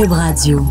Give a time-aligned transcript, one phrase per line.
[0.00, 0.66] Cube Radio.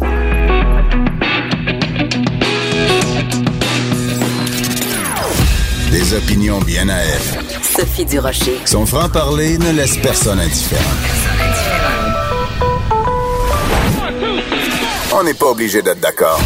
[5.91, 7.61] Des opinions bien à elle.
[7.61, 8.57] Sophie Durocher.
[8.65, 10.81] Son franc-parler ne laisse personne indifférent.
[15.13, 16.41] On n'est pas obligé d'être d'accord.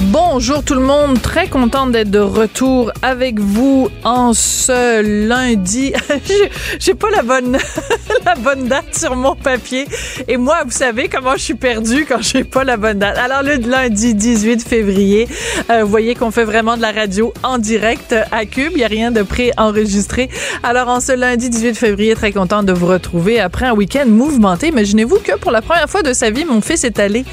[0.00, 5.92] Bonjour tout le monde, très contente d'être de retour avec vous en ce lundi.
[6.78, 7.58] J'ai pas la bonne
[8.24, 9.86] la bonne date sur mon papier
[10.28, 13.18] et moi vous savez comment je suis perdue quand j'ai pas la bonne date.
[13.18, 15.28] Alors le lundi 18 février,
[15.70, 18.84] euh, vous voyez qu'on fait vraiment de la radio en direct à Cube, il y
[18.84, 20.28] a rien de pré-enregistré.
[20.62, 24.68] Alors en ce lundi 18 février, très contente de vous retrouver après un week-end mouvementé.
[24.68, 27.24] Imaginez-vous que pour la première fois de sa vie, mon fils est allé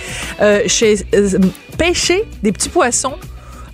[0.42, 1.30] euh, chez euh,
[1.78, 3.16] pêcher des petits poissons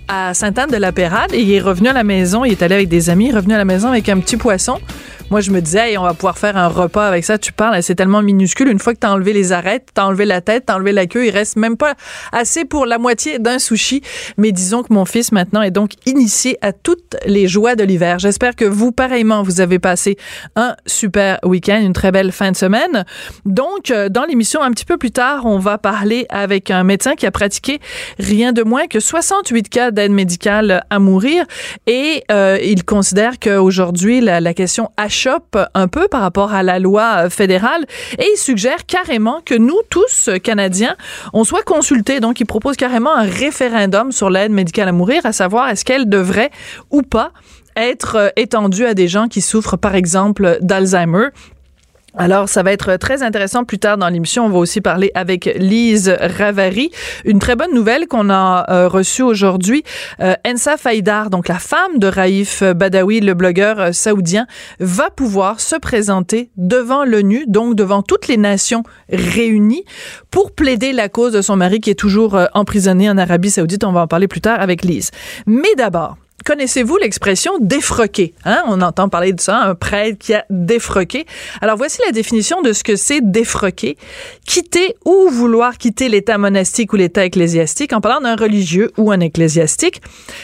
[0.08, 2.44] à Sainte-Anne-de-la-Pérade et il est revenu à la maison.
[2.44, 4.36] Il est allé avec des amis, il est revenu à la maison avec un petit
[4.36, 4.78] poisson.
[5.30, 7.36] Moi, je me disais, hey, on va pouvoir faire un repas avec ça.
[7.36, 8.68] Tu parles, c'est tellement minuscule.
[8.68, 10.76] Une fois que tu as enlevé les arêtes, tu as enlevé la tête, tu as
[10.76, 11.96] enlevé la queue, il reste même pas
[12.32, 14.00] assez pour la moitié d'un sushi.
[14.38, 18.18] Mais disons que mon fils, maintenant, est donc initié à toutes les joies de l'hiver.
[18.18, 20.16] J'espère que vous, pareillement, vous avez passé
[20.56, 23.04] un super week-end, une très belle fin de semaine.
[23.44, 27.16] Donc, euh, dans l'émission, un petit peu plus tard, on va parler avec un médecin
[27.16, 27.80] qui a pratiqué
[28.18, 31.44] rien de moins que 68 cas d'aide médicale à mourir
[31.86, 36.78] et euh, il considère qu'aujourd'hui, la, la question chope un peu par rapport à la
[36.78, 37.84] loi fédérale
[38.18, 40.96] et il suggère carrément que nous tous Canadiens,
[41.32, 42.20] on soit consultés.
[42.20, 46.08] Donc il propose carrément un référendum sur l'aide médicale à mourir, à savoir est-ce qu'elle
[46.08, 46.50] devrait
[46.90, 47.32] ou pas
[47.76, 51.28] être euh, étendue à des gens qui souffrent par exemple d'Alzheimer?
[52.20, 54.44] Alors, ça va être très intéressant plus tard dans l'émission.
[54.44, 56.90] On va aussi parler avec Lise Ravary.
[57.24, 59.84] Une très bonne nouvelle qu'on a euh, reçue aujourd'hui.
[60.18, 64.48] Euh, Ensa Faidar, donc la femme de Raif Badawi, le blogueur euh, saoudien,
[64.80, 68.82] va pouvoir se présenter devant l'ONU, donc devant toutes les nations
[69.12, 69.84] réunies,
[70.32, 73.84] pour plaider la cause de son mari qui est toujours emprisonné en Arabie saoudite.
[73.84, 75.12] On va en parler plus tard avec Lise.
[75.46, 78.34] Mais d'abord, connaissez-vous l'expression défroquer?
[78.44, 78.62] Hein?
[78.66, 81.26] On entend parler de ça, un prêtre qui a défroqué.
[81.60, 83.96] Alors voici la définition de ce que c'est défroquer.
[84.46, 89.20] Quitter ou vouloir quitter l'état monastique ou l'état ecclésiastique en parlant d'un religieux ou un
[89.20, 90.00] ecclésiastique.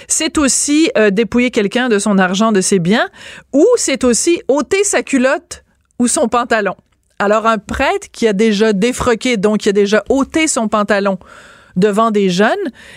[0.08, 3.08] C'est aussi euh, dépouiller quelqu'un de son argent, de ses biens,
[3.52, 5.64] ou c'est aussi ôter sa culotte
[5.98, 6.74] ou son pantalon.
[7.18, 11.18] Alors un prêtre qui a déjà défroqué, donc qui a déjà ôté son pantalon,
[11.76, 12.48] devant des jeunes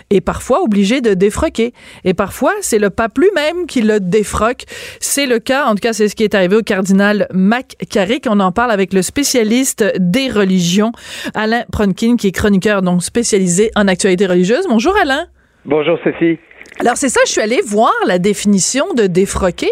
[0.09, 1.73] et parfois obligé de défroquer.
[2.03, 4.63] Et parfois, c'est le pape lui-même qui le défroque.
[4.99, 8.25] C'est le cas, en tout cas, c'est ce qui est arrivé au cardinal McCarrick.
[8.29, 10.91] On en parle avec le spécialiste des religions,
[11.33, 14.65] Alain Pronkin, qui est chroniqueur donc spécialisé en actualité religieuse.
[14.69, 15.27] Bonjour Alain.
[15.65, 16.37] Bonjour Sophie.
[16.79, 19.71] Alors c'est ça, je suis allée voir la définition de défroquer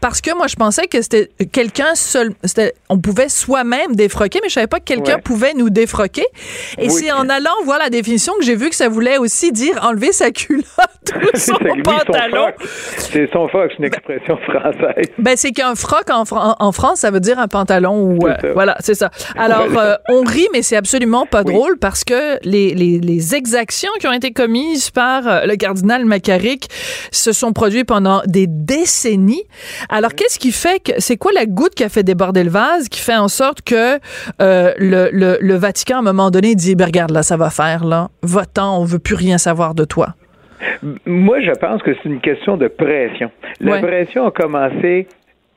[0.00, 2.32] parce que moi je pensais que c'était quelqu'un seul,
[2.88, 5.20] on pouvait soi-même défroquer, mais je savais pas que quelqu'un Ouais.
[5.22, 6.24] pouvait nous défroquer.
[6.78, 6.90] Et Oui.
[6.90, 10.12] c'est en allant voir la définition que j'ai vu que ça voulait aussi dire enlever
[10.12, 10.64] sa culotte
[11.16, 12.46] ou son oui, pantalon.
[12.98, 15.06] C'est son froc, c'est une expression française.
[15.18, 18.34] Ben c'est qu'un froc en, Fran- en France, ça veut dire un pantalon ou euh,
[18.54, 19.10] voilà, c'est ça.
[19.36, 21.52] Alors euh, on rit, mais c'est absolument pas Oui.
[21.54, 26.04] drôle parce que les, les, les exactions qui ont été commises par euh, le cardinal
[27.10, 29.42] Se sont produites pendant des décennies.
[29.88, 32.88] Alors qu'est-ce qui fait que c'est quoi la goutte qui a fait déborder le vase,
[32.88, 33.98] qui fait en sorte que
[34.40, 37.50] euh, le, le, le Vatican à un moment donné dit ben, regarde là, ça va
[37.50, 40.14] faire là, va-t'en, on veut plus rien savoir de toi.
[41.06, 43.30] Moi, je pense que c'est une question de pression.
[43.60, 43.80] La Ouais.
[43.82, 45.08] pression a commencé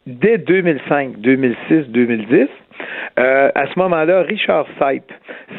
[0.08, 2.48] dès 2005, 2006, 2010.
[3.18, 5.12] Euh, à ce moment-là, Richard Sipe.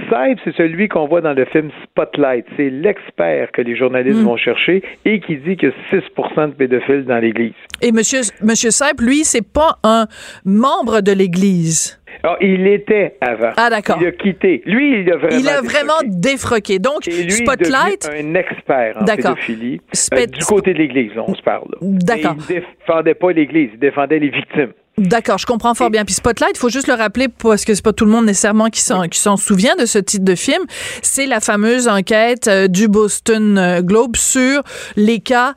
[0.09, 2.45] Sipe, c'est celui qu'on voit dans le film Spotlight.
[2.57, 7.19] C'est l'expert que les journalistes vont chercher et qui dit que 6% de pédophiles dans
[7.19, 7.55] l'Église.
[7.83, 10.07] Et monsieur monsieur Seip, lui, c'est pas un
[10.45, 11.99] membre de l'Église.
[12.41, 13.53] Il était avant.
[13.57, 13.99] Ah, d'accord.
[14.01, 14.63] Il a quitté.
[14.67, 15.39] Lui, il a vraiment.
[15.39, 16.79] Il a vraiment défroqué.
[16.79, 16.79] défroqué.
[16.79, 19.35] Donc, Et lui, Spotlight, est un expert en D'accord.
[19.35, 19.81] pédophilie.
[19.93, 21.69] Spet- Euh, du côté de l'Église, on se parle.
[21.81, 22.35] D'accord.
[22.51, 24.73] Il défendait pas l'Église, il défendait les victimes.
[24.99, 26.05] D'accord, je comprends fort bien.
[26.07, 28.69] Puis Spotlight, il faut juste le rappeler parce que c'est pas tout le monde nécessairement
[28.71, 30.63] qui s'en qui s'en souvient de ce titre de film.
[31.03, 34.63] C'est la fameuse enquête euh, du Boston euh, Globe sur
[34.97, 35.53] les cas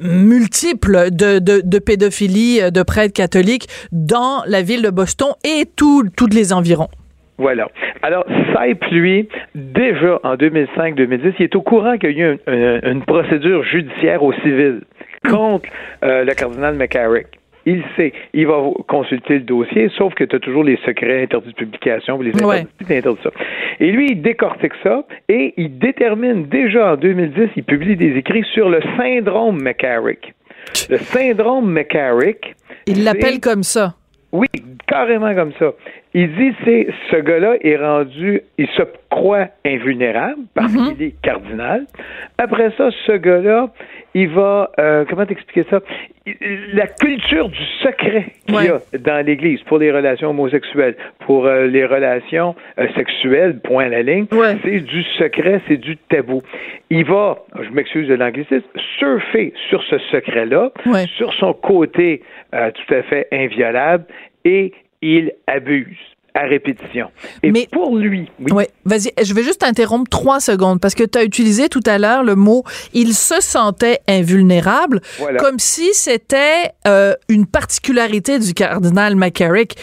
[0.00, 5.64] multiples de, de, de pédophilie euh, de prêtres catholiques dans la ville de Boston et
[5.76, 6.88] tout, toutes les environs.
[7.38, 7.68] Voilà.
[8.02, 8.24] Alors,
[8.54, 12.92] Sipe, lui, déjà en 2005-2010, il est au courant qu'il y a eu un- un-
[12.92, 14.82] une procédure judiciaire au civil
[15.28, 15.68] contre
[16.04, 17.26] euh, le cardinal McCarrick.
[17.66, 21.50] Il sait, il va consulter le dossier, sauf que tu as toujours les secrets interdits
[21.50, 22.44] de publication, les interdits,
[22.88, 23.02] Ouais.
[23.22, 23.30] ça.
[23.80, 28.44] Et lui, il décortique ça et il détermine déjà en 2010, il publie des écrits
[28.52, 30.34] sur le syndrome McCarrick.
[30.90, 32.54] Le syndrome McCarrick.
[32.86, 33.94] Il l'appelle comme ça.
[34.32, 34.46] oui,
[34.86, 35.72] carrément comme ça.
[36.14, 40.94] Il dit c'est ce gars-là est rendu, il se croit invulnérable parce Mhm.
[40.94, 41.86] qu'il est cardinal.
[42.36, 43.70] Après ça, ce gars-là,
[44.14, 45.80] il va euh, comment t'expliquer ça?
[46.74, 51.66] La culture du secret qu'il y a dans l'Église pour les relations homosexuelles, pour euh,
[51.66, 54.56] les relations euh, sexuelles, point à la ligne, Ouais.
[54.62, 56.42] c'est du secret, c'est du tabou.
[56.90, 58.62] Il va, je m'excuse de l'anglicisme,
[58.98, 61.06] surfer sur ce secret-là, Ouais.
[61.16, 62.22] sur son côté
[62.54, 64.04] euh, tout à fait inviolable,
[64.44, 64.72] et
[65.02, 65.96] il abuse
[66.34, 67.10] à répétition.
[67.42, 71.04] Et Mais- pour lui, oui, Ouais, vas-y, je vais juste interrompre trois secondes parce que
[71.04, 72.64] tu as utilisé tout à l'heure le mot
[72.94, 75.38] il se sentait invulnérable Voilà.
[75.38, 79.76] comme si c'était euh, une particularité du cardinal McCarrick.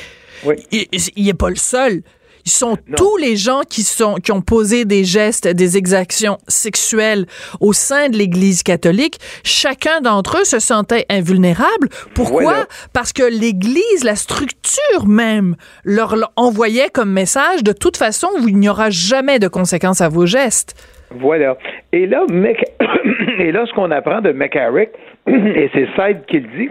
[0.43, 0.55] Oui.
[0.71, 2.01] Il, il est pas le seul.
[2.45, 2.95] Ils sont Non.
[2.97, 7.25] tous les gens qui sont qui ont posé des gestes, des exactions sexuelles
[7.59, 9.17] au sein de l'Église catholique.
[9.43, 11.89] Chacun d'entre eux se sentait invulnérable.
[12.15, 12.41] Pourquoi?
[12.43, 12.65] Voilà.
[12.93, 18.69] Parce que l'Église, la structure même, leur envoyait comme message de toute façon, il n'y
[18.69, 20.75] aura jamais de conséquences à vos gestes.
[21.11, 21.57] Voilà.
[21.91, 22.25] Et là,
[23.39, 24.89] et là, ce qu'on apprend de McCarrick,
[25.27, 26.69] et c'est Sype qui le dit,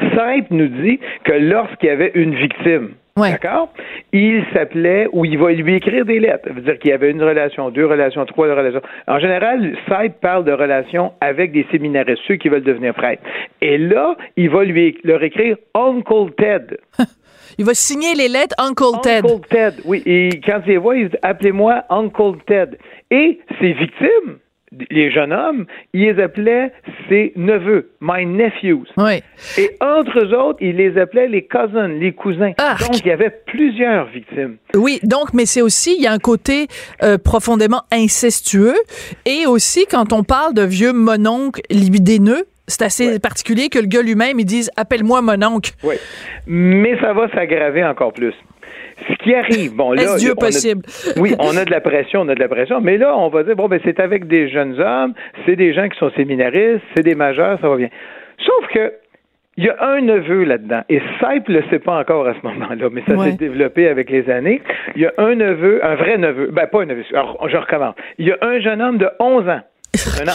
[0.00, 3.30] Sype nous dit que lorsqu'il y avait une victime, Ouais.
[3.30, 3.72] d'accord,
[4.18, 6.48] il s'appelait, ou il va lui écrire des lettres.
[6.48, 8.82] Ça veut dire qu'il y avait une relation, deux relations, trois relations.
[9.06, 13.22] En général, Sype parle de relations avec des séminaristes, ceux qui veulent devenir prêtres.
[13.60, 16.78] Et là, il va lui leur écrire Uncle Ted.
[17.58, 19.26] Il va signer les lettres Uncle Ted.
[19.26, 20.02] Uncle Ted, oui.
[20.04, 22.76] Et quand il les voit, il dit Appelez-moi Uncle Ted.
[23.10, 24.38] Et ses victimes,
[24.90, 26.72] les jeunes hommes, il les appelait
[27.08, 28.86] ses neveux, my nephews.
[28.96, 29.22] Oui.
[29.58, 32.52] Et entre eux autres, il les appelait les cousins, les cousins.
[32.58, 32.80] Arc.
[32.80, 34.56] Donc, il y avait plusieurs victimes.
[34.74, 36.66] Oui, donc, mais c'est aussi, il y a un côté
[37.02, 38.74] euh, profondément incestueux.
[39.24, 43.18] Et aussi, quand on parle de vieux mononcles libidineux, c'est assez Ouais.
[43.20, 45.70] particulier que le gars lui-même, il dise Appelle-moi mononcle.
[45.84, 45.94] Oui.
[46.48, 48.34] Mais ça va s'aggraver encore plus.
[49.08, 50.16] Ce qui arrive, bon, là.
[50.16, 50.82] Dieu on a- possible?
[51.18, 53.42] oui, on a de la pression, on a de la pression, mais là, on va
[53.42, 55.12] dire, bon, ben, c'est avec des jeunes hommes,
[55.44, 57.88] c'est des gens qui sont séminaristes, c'est des majeurs, ça va bien.
[58.44, 58.92] Sauf que,
[59.58, 62.88] il y a un neveu là-dedans, et Sype le sait pas encore à ce moment-là,
[62.92, 63.30] mais ça Ouais.
[63.30, 64.60] s'est développé avec les années.
[64.94, 67.94] Il y a un neveu, un vrai neveu, ben, pas un neveu, alors, je recommence.
[68.18, 69.60] Il y a un jeune homme de 11 ans,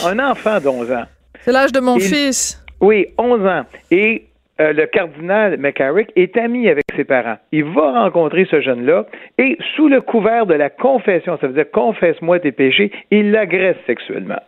[0.06, 1.04] un, un enfant de 11 ans.
[1.42, 2.64] C'est l'âge de mon Il- fils.
[2.80, 3.64] Oui, 11 ans.
[3.92, 4.24] Et
[4.62, 7.38] euh, le cardinal McCarrick est ami avec ses parents.
[7.52, 9.06] Il va rencontrer ce jeune-là
[9.38, 13.78] et sous le couvert de la confession, ça veut dire confesse-moi tes péchés, il l'agresse
[13.88, 14.40] sexuellement.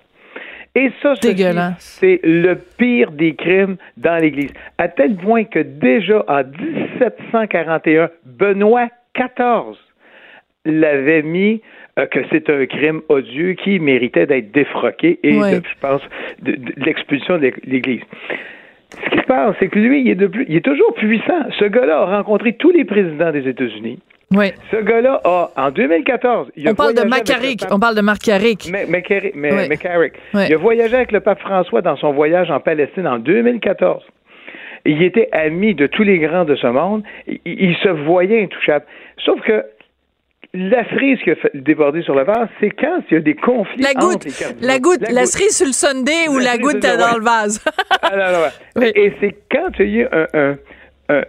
[0.75, 1.13] Et ça,
[1.80, 4.51] c'est le pire des crimes dans l'Église.
[4.80, 9.77] À tel point que déjà en 1741, Benoît XIV
[10.66, 11.62] l'avait mis
[12.00, 16.01] euh, que c'est un crime odieux qui méritait d'être défroqué et, de- je pense,
[16.42, 18.01] de, de l'expulsion de l'Église.
[19.06, 21.44] Ce qui se passe, c'est que lui, il est, de plus- il est toujours puissant.
[21.60, 24.00] Ce gars-là a rencontré tous les présidents des États-Unis.
[24.36, 24.51] Oui.
[24.72, 27.60] Ce gars-là a, en 2014, il a On parle de voyagé avec le McCarrick.
[27.62, 28.69] pape- On parle de McCarrick.
[28.72, 29.68] Ma- McCarrick, Ma- Ouais.
[29.69, 30.13] McCarrick.
[30.34, 30.48] Ouais.
[30.50, 34.01] Il a voyagé avec le pape François dans son voyage en Palestine en 2014.
[34.86, 37.04] Il était ami de tous les grands de ce monde.
[37.28, 38.86] Il, il se voyait intouchable.
[39.24, 39.63] Sauf que
[40.53, 43.35] la cerise qui a fait déborder sur le vase, c'est quand il y a des
[43.35, 44.25] conflits La entre goutte,
[44.61, 47.63] les la goutte, la cerise sur le Sunday ou La goutte dans le vase.
[48.01, 48.51] Ah, non, non, ouais.
[48.75, 48.91] Oui.
[48.95, 50.57] Et c'est quand il y a eu un, un-
[51.09, 51.23] un-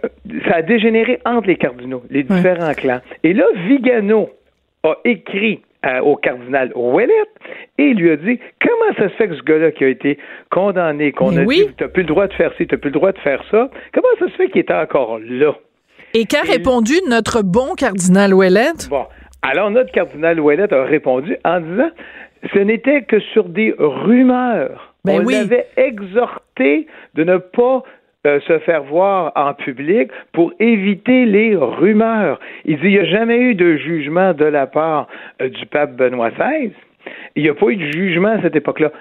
[0.47, 3.01] ça a dégénéré entre les cardinaux, les différents clans.
[3.23, 4.29] Et là, Vigano
[4.83, 7.11] a écrit à- au cardinal Ouellet
[7.79, 10.17] et lui a dit comment ça se fait que ce gars-là qui a été
[10.51, 11.65] condamné, qu'on a oui.
[11.67, 13.69] dit t'as plus le droit de faire ci, t'as plus le droit de faire ça,
[13.93, 15.53] comment ça se fait qu'il était encore là?
[16.13, 18.87] Et qu'a répondu notre bon cardinal Ouellet?
[18.89, 19.05] Bon.
[19.41, 21.89] Alors, notre cardinal Ouellet a répondu en disant
[22.53, 24.93] ce n'était que sur des rumeurs.
[25.03, 25.33] Ben On oui.
[25.33, 27.83] l'avait exhorté de ne pas
[28.25, 32.39] euh, se faire voir en public pour éviter les rumeurs.
[32.65, 35.07] Il dit il n'y a jamais eu de jugement de la part
[35.41, 36.71] euh, du pape Benoît XVI.
[37.35, 38.91] Il n'y a pas eu de jugement à cette époque-là.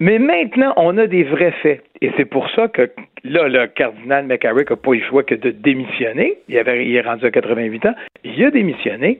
[0.00, 1.82] Mais maintenant, on a des vrais faits.
[2.00, 2.88] Et c'est pour ça que
[3.24, 6.38] là, le cardinal McCarrick n'a pas eu le choix que de démissionner.
[6.48, 7.94] Il, avait, il est rendu à 88 ans.
[8.24, 9.18] Il a démissionné.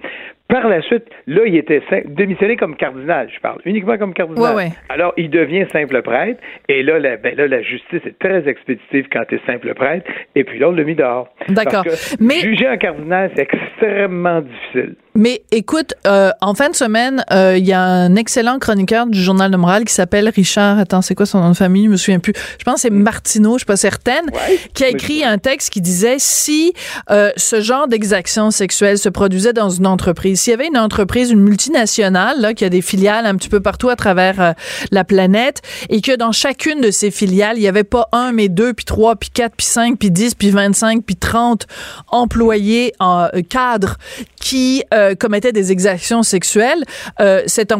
[0.49, 4.54] Par la suite, là, il était démissionné comme cardinal, je parle, uniquement comme cardinal.
[4.54, 4.70] Ouais, ouais.
[4.88, 6.40] Alors, il devient simple prêtre.
[6.68, 10.11] Et là, la, ben, là, la justice est très expéditive quand tu es simple prêtre.
[10.35, 11.28] Et puis là, on l'a mis dehors.
[11.49, 11.85] D'accord.
[12.18, 14.94] Mais- juger un cardinal, c'est extrêmement difficile.
[15.18, 19.20] Mais écoute, euh, en fin de semaine, euh, il y a un excellent chroniqueur du
[19.20, 20.78] Journal de Montréal qui s'appelle Richard.
[20.78, 21.87] Attends, c'est quoi son nom de famille?
[21.87, 22.34] Je me souviens plus.
[22.56, 24.60] Je pense que c'est Martineau, je suis pas certaine, Ouais.
[24.75, 26.72] qui a écrit un texte qui disait si
[27.10, 31.32] euh, ce genre d'exaction sexuelle se produisait dans une entreprise, s'il y avait une entreprise,
[31.32, 34.52] une multinationale, là, qui a des filiales un petit peu partout à travers euh,
[34.92, 38.48] la planète, et que dans chacune de ces filiales, il n'y avait pas un, mais
[38.48, 41.66] deux, puis trois, puis quatre, puis cinq, puis dix, puis vingt-cinq, puis trente
[42.06, 43.96] employés en euh, cadre
[44.40, 46.82] qui euh, commettaient des exactions sexuelles,
[47.20, 47.72] euh, cette,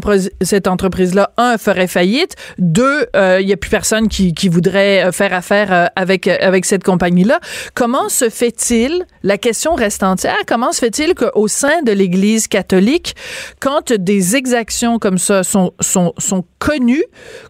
[0.43, 5.33] cette entreprise-là, un, ferait faillite, deux, il n'y a plus personne qui, qui voudrait faire
[5.33, 7.41] affaire avec, avec cette compagnie-là.
[7.75, 13.15] Comment se fait-il, la question reste entière, comment se fait-il qu'au sein de l'Église catholique,
[13.61, 17.05] quand des exactions comme ça sont, sont, sont connues,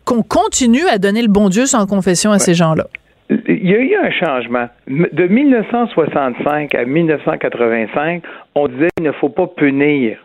[0.05, 2.87] qu'on continue à donner le bon Dieu sans confession à ces gens-là?
[3.31, 4.69] Il y a eu un changement.
[4.87, 8.23] De 1965 à 1985,
[8.55, 10.19] on disait qu'il ne faut pas punir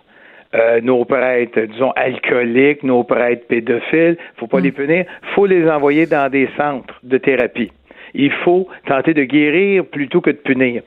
[0.55, 4.17] euh, nos prêtres, disons, alcooliques, nos prêtres pédophiles.
[4.17, 4.75] Il ne faut pas les mm.
[4.75, 5.05] punir.
[5.23, 7.71] Il faut les envoyer dans des centres de thérapie.
[8.13, 10.83] Il faut tenter de guérir plutôt que de punir.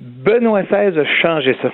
[0.00, 1.70] Benoît XVI a changé ça.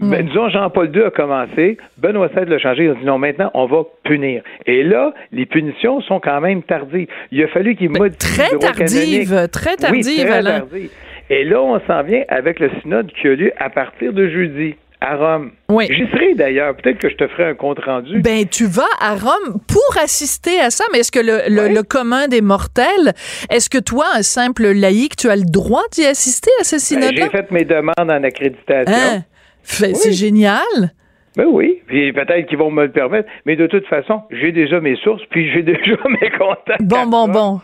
[0.00, 3.50] Ben, disons, Jean-Paul II a commencé, Benoît XVI l'a changé, il a dit non, maintenant,
[3.54, 4.42] on va punir.
[4.66, 7.08] Et là, les punitions sont quand même tardives.
[7.32, 10.30] Il a fallu qu'il modifie Très tardive, très tardive,
[10.72, 10.90] oui,
[11.28, 14.28] très Et là, on s'en vient avec le synode qui a lieu à partir de
[14.28, 15.52] jeudi à Rome.
[15.68, 15.86] Oui.
[15.90, 16.74] J'y serai d'ailleurs.
[16.76, 18.20] Peut-être que je te ferai un compte rendu.
[18.20, 20.84] Ben, tu vas à Rome pour assister à ça.
[20.92, 23.12] Mais est-ce que le, le, commun des mortels,
[23.50, 26.80] est-ce que toi, un simple laïc, tu as le droit d'y assister à ce ben,
[26.80, 27.24] synode-là?
[27.26, 28.94] J'ai fait mes demandes en accréditation.
[28.94, 29.24] Hein?
[29.68, 30.92] C'est génial.
[31.36, 34.80] Ben oui, puis peut-être qu'ils vont me le permettre, mais de toute façon, j'ai déjà
[34.80, 36.82] mes sources, puis j'ai déjà mes contacts.
[36.82, 37.60] Bon, bon, bon.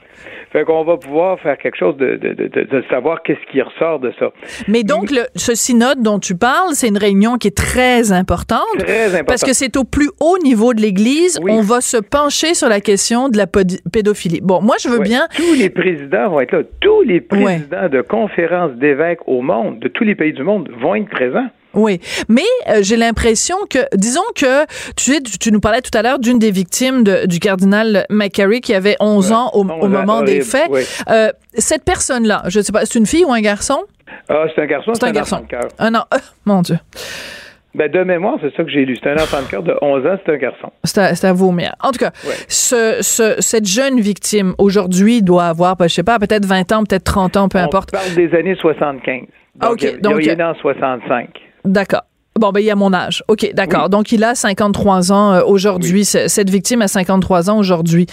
[0.53, 3.99] Fait qu'on va pouvoir faire quelque chose de, de, de, de savoir qu'est-ce qui ressort
[3.99, 4.31] de ça.
[4.69, 8.61] Mais donc, le, ce synode dont tu parles, c'est une réunion qui est très importante.
[8.79, 9.27] Très importante.
[9.27, 11.41] Parce que c'est au plus haut niveau de l'Église.
[11.43, 14.41] On va se pencher sur la question de la pédophilie.
[14.41, 15.27] Bon, moi, je veux bien...
[15.35, 16.63] Tous les présidents vont être là.
[16.81, 20.95] Tous les présidents de conférences d'évêques au monde, de tous les pays du monde, vont
[20.95, 21.49] être présents.
[21.75, 24.65] Oui, mais euh, j'ai l'impression que, disons que
[24.97, 28.61] tu sais, tu, nous parlais tout à l'heure d'une des victimes de, du cardinal McCarry
[28.61, 30.71] qui avait 11 ans au, moment des faits.
[31.09, 33.85] Euh, cette personne-là, je ne sais pas, c'est une fille ou un garçon?
[34.29, 34.93] Ah, c'est un garçon.
[34.95, 35.45] C'est un, garçon.
[35.79, 36.05] Un an.
[36.15, 36.77] Euh, mon Dieu.
[37.75, 38.97] Ben, de mémoire, c'est ça que j'ai lu.
[39.03, 40.71] C'est un enfant de cœur de 11 ans, c'est un garçon.
[40.85, 41.75] C'est à, à vomir.
[41.83, 42.13] En tout cas,
[42.47, 46.85] ce, ce, cette jeune victime, aujourd'hui, doit avoir, ben, je sais pas, peut-être 20 ans,
[46.85, 47.91] peut-être 30 ans, peu importe.
[47.93, 49.23] On parle des années 75.
[49.57, 50.01] Donc, OK.
[50.01, 51.29] Donc, il est né en 65.
[51.65, 52.03] D'accord.
[52.39, 53.23] Bon, ben, il a mon âge.
[53.29, 53.89] OK, d'accord.
[53.89, 56.05] Donc, il a 53 ans euh, aujourd'hui.
[56.05, 58.07] Cette victime a 53 ans aujourd'hui.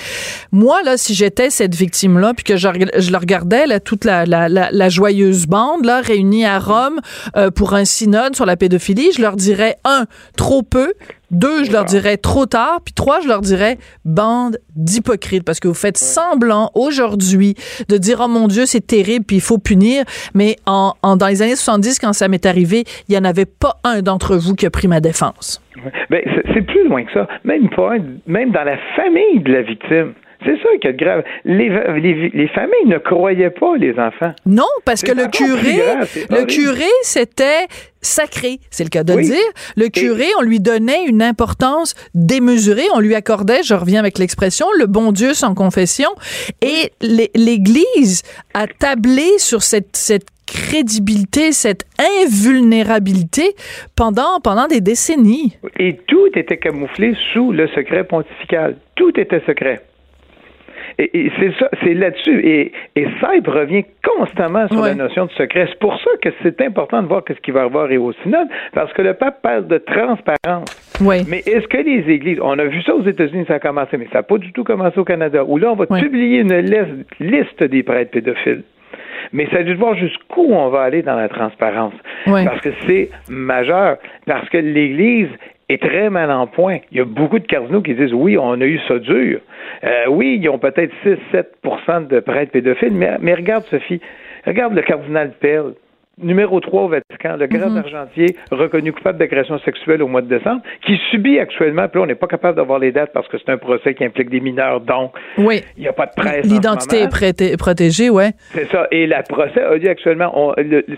[0.51, 2.67] Moi, là, si j'étais cette victime-là, puis que je,
[2.97, 6.99] je le regardais, là, toute la, la, la, joyeuse bande, là, réunie à Rome
[7.35, 10.05] euh, pour un synode sur la pédophilie, je leur dirais, un,
[10.37, 10.93] trop peu,
[11.31, 12.81] deux, je leur dirais trop tard.
[12.83, 17.55] Puis trois, je leur dirais bande d'hypocrites parce que vous faites semblant aujourd'hui
[17.89, 20.03] de dire oh mon Dieu c'est terrible puis il faut punir.
[20.33, 23.77] Mais en, dans les années 70 quand ça m'est arrivé, il y en avait pas
[23.83, 25.61] un d'entre vous qui a pris ma défense.
[26.09, 26.21] Ben,
[26.53, 27.27] c'est plus loin que ça.
[27.43, 27.93] Même pas,
[28.27, 30.13] même dans la famille de la victime.
[30.43, 31.23] C'est ça qui est grave.
[31.45, 34.33] Les, les, familles ne croyaient pas les enfants.
[34.45, 35.81] Non, parce que le curé,
[36.29, 37.67] le curé, c'était
[38.01, 39.35] sacré, c'est le cas de le dire.
[39.77, 44.65] Le curé, on lui donnait une importance démesurée, on lui accordait, je reviens avec l'expression,
[44.79, 46.09] le bon Dieu sans confession,
[46.61, 48.23] et l'Église
[48.55, 51.85] a tablé sur cette, cette crédibilité, cette
[52.23, 53.53] invulnérabilité
[53.95, 55.57] pendant, pendant des décennies.
[55.79, 58.75] Et tout était camouflé sous le secret pontifical.
[58.95, 59.81] Tout était secret.
[61.01, 62.45] Et, c'est ça, c'est là-dessus.
[62.45, 63.07] Et, et
[63.47, 65.67] revient constamment sur la notion de secret.
[65.69, 68.91] C'est pour ça que c'est important de voir ce qu'il va avoir au synode, parce
[68.93, 70.97] que le pape parle de transparence.
[71.01, 71.23] Oui.
[71.27, 74.07] Mais est-ce que les églises, on a vu ça aux États-Unis, ça a commencé, mais
[74.11, 76.55] ça n'a pas du tout commencé au Canada, où là, on va publier une
[77.19, 78.63] liste des prêtres pédophiles.
[79.33, 81.93] Mais ça dû voir jusqu'où on va aller dans la transparence.
[82.25, 83.97] Parce que c'est majeur.
[84.25, 85.29] Parce que l'Église
[85.71, 86.79] est très mal en point.
[86.91, 89.39] Il y a beaucoup de cardinaux qui disent oui, on a eu ça dur.
[89.83, 94.01] Euh, oui, ils ont peut-être 6-7% de prêtres pédophiles, mais, mais regarde, Sophie,
[94.45, 95.73] regarde le cardinal Pell
[96.21, 97.77] numéro 3 au Vatican, le grand mhm.
[97.77, 102.07] argentier reconnu coupable d'agression sexuelle au mois de décembre, qui subit actuellement, puis là, on
[102.07, 104.81] n'est pas capable d'avoir les dates parce que c'est un procès qui implique des mineurs,
[104.81, 105.61] donc oui.
[105.77, 106.45] il n'y a pas de presse.
[106.45, 108.31] L'identité est protégée, ouais.
[108.51, 108.87] C'est ça.
[108.91, 110.53] Et le procès a lieu actuellement.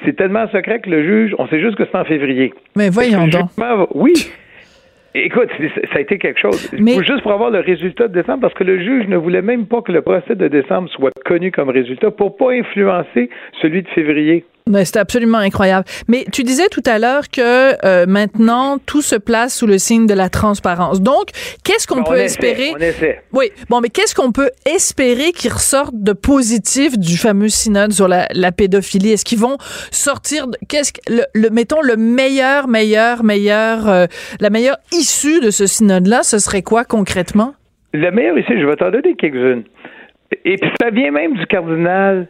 [0.06, 2.54] C'est tellement secret que le juge, on sait juste que c'est en février.
[2.76, 3.50] Mais voyons donc.
[3.94, 4.14] Oui.
[5.16, 5.50] Écoute,
[5.92, 6.72] ça a été quelque chose.
[6.80, 6.94] Mais...
[7.04, 9.82] Juste pour avoir le résultat de décembre, parce que le juge ne voulait même pas
[9.82, 13.30] que le procès de décembre soit connu comme résultat pour pas influencer
[13.62, 14.46] celui de février.
[14.84, 15.86] C'est absolument incroyable.
[16.08, 20.06] Mais tu disais tout à l'heure que euh, maintenant tout se place sous le signe
[20.06, 21.02] de la transparence.
[21.02, 21.30] Donc,
[21.64, 22.74] qu'est-ce qu'on peut espérer?
[23.32, 23.52] Oui.
[23.70, 28.28] Bon, mais qu'est-ce qu'on peut espérer qui ressorte de positif du fameux synode sur la,
[28.52, 29.12] pédophilie?
[29.12, 29.58] Est-ce qu'ils vont
[29.92, 31.00] sortir qu'est-ce que
[31.34, 34.06] le, mettons le meilleur, meilleur, meilleur, euh,
[34.40, 37.54] la meilleure issue de ce synode-là, ce serait quoi concrètement?
[37.94, 39.64] La meilleure issue, je vais t'en donner quelques-unes.
[40.46, 42.28] Et puis ça vient même du cardinal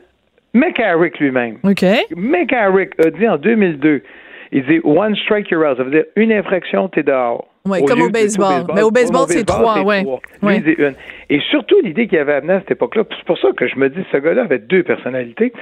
[0.54, 1.58] McCarrick lui-même.
[1.64, 1.84] OK.
[2.16, 4.04] McCarrick a dit en 2002,
[4.52, 5.78] il dit One strike you're out.
[5.78, 7.48] Ça veut dire une infraction, t'es dehors.
[7.66, 8.66] Oui, comme au baseball.
[8.76, 10.04] Mais au baseball, c'est trois, oui.
[10.42, 10.58] Ouais.
[10.58, 10.96] une.
[11.30, 13.90] Et surtout, l'idée qu'il avait amenée à cette époque-là, c'est pour ça que je me
[13.90, 15.54] dis, ce gars-là avait deux personnalités.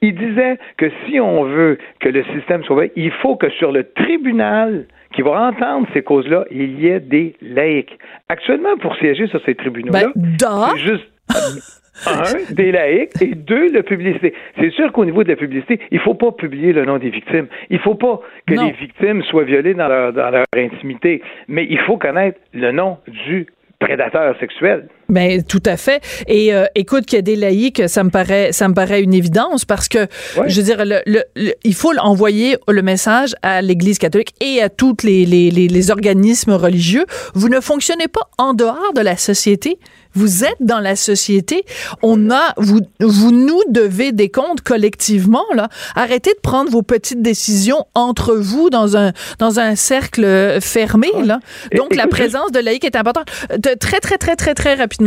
[0.00, 3.84] Il disait que si on veut que le système soit il faut que sur le
[3.92, 7.98] tribunal qui va entendre ces causes-là, il y ait des laïcs.
[8.30, 11.06] Actuellement, pour siéger sur ces tribunaux-là, ben, c'est juste
[12.06, 14.34] un, des laïcs, et deux, la publicité.
[14.58, 17.10] C'est sûr qu'au niveau de la publicité, il ne faut pas publier le nom des
[17.10, 17.46] victimes.
[17.68, 21.66] Il ne faut pas que les victimes soient violées dans leur, dans leur intimité, mais
[21.68, 23.46] il faut connaître le nom du
[23.78, 24.88] prédateur sexuel.
[25.10, 26.02] Ben tout à fait.
[26.26, 29.14] Et euh, écoute qu'il y a des laïcs, ça me paraît, ça me paraît une
[29.14, 30.06] évidence parce que
[30.46, 34.68] je veux dire, le, le, il faut envoyer le message à l'Église catholique et à
[34.68, 37.04] tous les, les, les, les organismes religieux.
[37.34, 39.78] Vous ne fonctionnez pas en dehors de la société.
[40.12, 41.62] Vous êtes dans la société.
[42.02, 45.68] On a, vous, vous nous devez des comptes collectivement, là.
[45.94, 51.38] Arrêtez de prendre vos petites décisions entre vous dans un, dans un cercle fermé, là.
[51.76, 53.30] Donc, la présence de laïcs est importante.
[53.78, 54.99] très, très, très, très, très rapidement,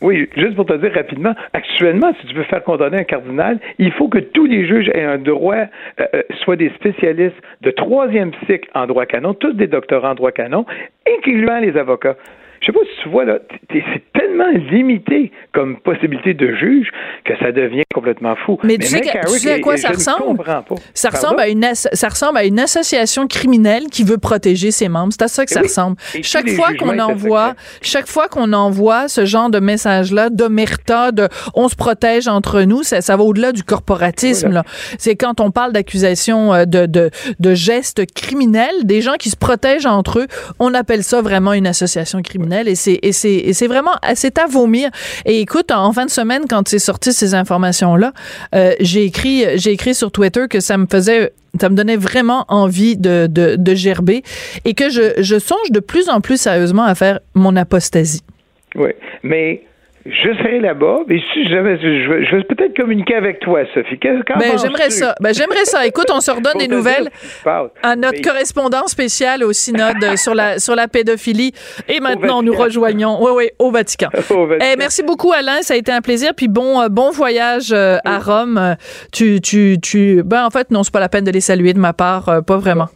[0.00, 3.92] Oui, juste pour te dire rapidement, actuellement, si tu veux faire condamner un cardinal, il
[3.92, 8.32] faut que tous les juges aient un droit, euh, euh, soient des spécialistes de troisième
[8.46, 10.64] cycle en droit canon, tous des doctorants en droit canon,
[11.06, 12.16] incluant les avocats
[12.60, 13.38] je sais pas si tu vois, là,
[13.70, 16.88] c'est tellement limité comme possibilité de juge
[17.24, 18.58] que ça devient complètement fou.
[18.64, 20.44] Mais, tu, sais, à quoi ça ressemble?
[20.92, 25.12] Ça ressemble, à une ça ressemble à une association criminelle qui veut protéger ses membres.
[25.12, 25.96] C'est à ça que ça ressemble.
[26.22, 31.68] chaque fois qu'on envoie, chaque fois qu'on envoie ce genre de message-là, d'omerta, de on
[31.68, 34.50] se protège entre nous, ça, ça va au-delà du corporatisme.
[34.50, 34.64] là.
[34.98, 39.36] C'est quand on parle d'accusations euh, de, de, de gestes criminels, des gens qui se
[39.36, 40.26] protègent entre eux,
[40.58, 44.90] on appelle ça vraiment une association criminelle et c'est c'est c'est vraiment c'est à vomir.
[45.24, 48.12] Et écoute, en fin de semaine quand c'est sorti ces informations là,
[48.54, 52.44] euh, j'ai écrit j'ai écrit sur Twitter que ça me faisait ça me donnait vraiment
[52.48, 54.22] envie de, de, de gerber
[54.64, 58.22] et que je, je songe de plus en plus sérieusement à faire mon apostasie.
[58.76, 58.90] Oui,
[59.24, 59.62] mais
[60.06, 63.98] je serai là-bas, mais si jamais je, je vais peut-être communiquer avec toi, Sophie.
[64.00, 65.14] ben, j'aimerais ça.
[65.20, 65.86] Ben, j'aimerais ça.
[65.86, 67.10] Écoute, on se redonne des nouvelles
[67.82, 71.52] à notre correspondant spécial au synode euh, sur la sur la pédophilie.
[71.86, 74.08] Et maintenant, nous rejoignons, oui, oui, au Vatican.
[74.30, 74.70] au Vatican.
[74.72, 75.60] Eh, merci beaucoup, Alain.
[75.60, 76.32] Ça a été un plaisir.
[76.34, 78.76] Puis bon, euh, bon voyage euh, à Rome.
[79.12, 80.22] Tu, tu, tu.
[80.24, 82.56] Ben, en fait, non, c'est pas la peine de les saluer de ma part, pas
[82.56, 82.88] vraiment.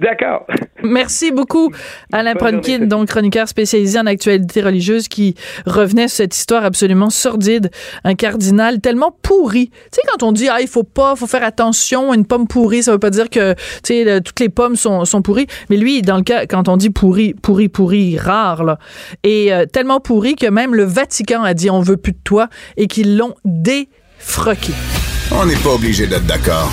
[0.00, 0.46] D'accord.
[0.82, 1.70] Merci beaucoup,
[2.10, 5.34] Alain Pronkin, donc chroniqueur spécialisé en actualité religieuse, qui
[5.66, 7.70] revenait sur cette histoire absolument sordide.
[8.04, 9.68] Un cardinal tellement pourri.
[9.68, 12.82] Tu sais, quand on dit, ah, il faut pas, faut faire attention, une pomme pourrie,
[12.82, 15.48] ça veut pas dire que, tu sais, toutes les pommes sont, sont pourries.
[15.68, 18.78] Mais lui, dans le cas, quand on dit pourri, pourri, pourri, rare, là,
[19.22, 22.48] et euh, tellement pourri que même le Vatican a dit, on veut plus de toi,
[22.78, 24.72] et qu'ils l'ont défroqué.
[25.30, 26.72] On n'est pas obligé d'être d'accord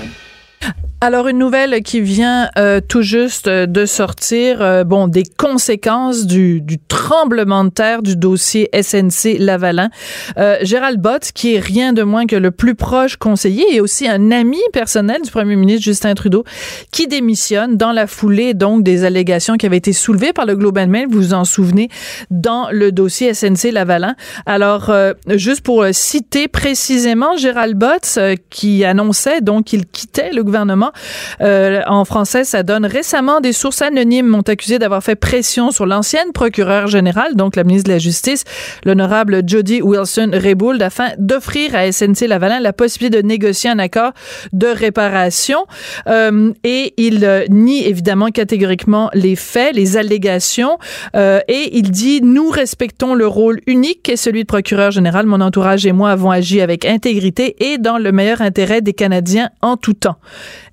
[1.03, 6.63] Alors une nouvelle qui vient euh, tout juste de sortir, euh, bon des conséquences du,
[6.89, 9.89] tremblement de terre du dossier SNC Lavalin.
[10.37, 14.07] Euh, Gérald Bott, qui est rien de moins que le plus proche conseiller et aussi
[14.07, 16.43] un ami personnel du premier ministre Justin Trudeau,
[16.91, 20.87] qui démissionne dans la foulée donc des allégations qui avaient été soulevées par le Global
[20.87, 21.89] Mail, vous vous en souvenez,
[22.29, 24.15] dans le dossier SNC Lavalin.
[24.45, 24.93] Alors
[25.29, 28.19] juste pour citer précisément Gérald Bott,
[28.51, 30.90] qui annonçait donc qu'il quittait le gouvernement
[31.41, 35.85] euh, en français, ça donne récemment des sources anonymes m'ont accusé d'avoir fait pression sur
[35.85, 38.43] l'ancienne procureure générale, donc la ministre de la Justice,
[38.85, 44.11] l'honorable Jody Wilson-Raybould, afin d'offrir à SNC Lavalin la possibilité de négocier un accord
[44.53, 45.65] de réparation.
[46.07, 50.77] Euh, et il euh, nie évidemment catégoriquement les faits, les allégations,
[51.13, 55.25] et il dit nous respectons le rôle unique qui est celui de procureur général.
[55.25, 59.49] Mon entourage et moi avons agi avec intégrité et dans le meilleur intérêt des Canadiens
[59.61, 60.17] en tout temps.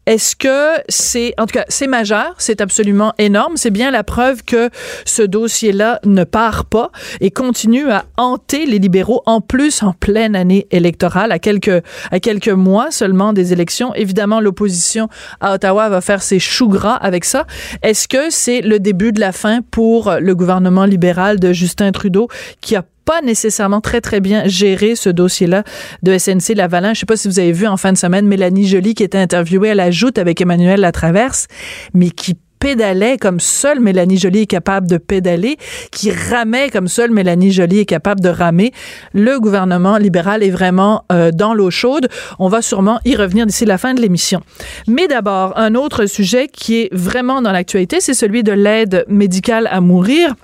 [0.08, 3.58] Est-ce que c'est, en tout cas, c'est majeur, c'est absolument énorme.
[3.58, 4.70] C'est bien la preuve que
[5.04, 6.90] ce dossier-là ne part pas
[7.20, 12.20] et continue à hanter les libéraux en plus en pleine année électorale, à quelques, à
[12.20, 13.94] quelques mois seulement des élections.
[13.96, 17.46] Évidemment, l'opposition à Ottawa va faire ses choux gras avec ça.
[17.82, 22.28] Est-ce que c'est le début de la fin pour le gouvernement libéral de Justin Trudeau
[22.62, 25.64] qui a pas nécessairement très, très bien géré ce dossier-là
[26.02, 26.92] de SNC Lavalin.
[26.92, 29.16] Je sais pas si vous avez vu en fin de semaine Mélanie Joly qui était
[29.16, 31.46] interviewée à la joute avec Emmanuel Latraverse,
[31.94, 35.56] mais qui pédalait comme seule Mélanie Joly est capable de pédaler,
[35.90, 38.72] qui ramait comme seule Mélanie Joly est capable de ramer.
[39.14, 42.08] Le gouvernement libéral est vraiment euh, dans l'eau chaude.
[42.38, 44.42] On va sûrement y revenir d'ici la fin de l'émission.
[44.86, 49.66] Mais d'abord, un autre sujet qui est vraiment dans l'actualité, c'est celui de l'aide médicale
[49.70, 50.34] à mourir.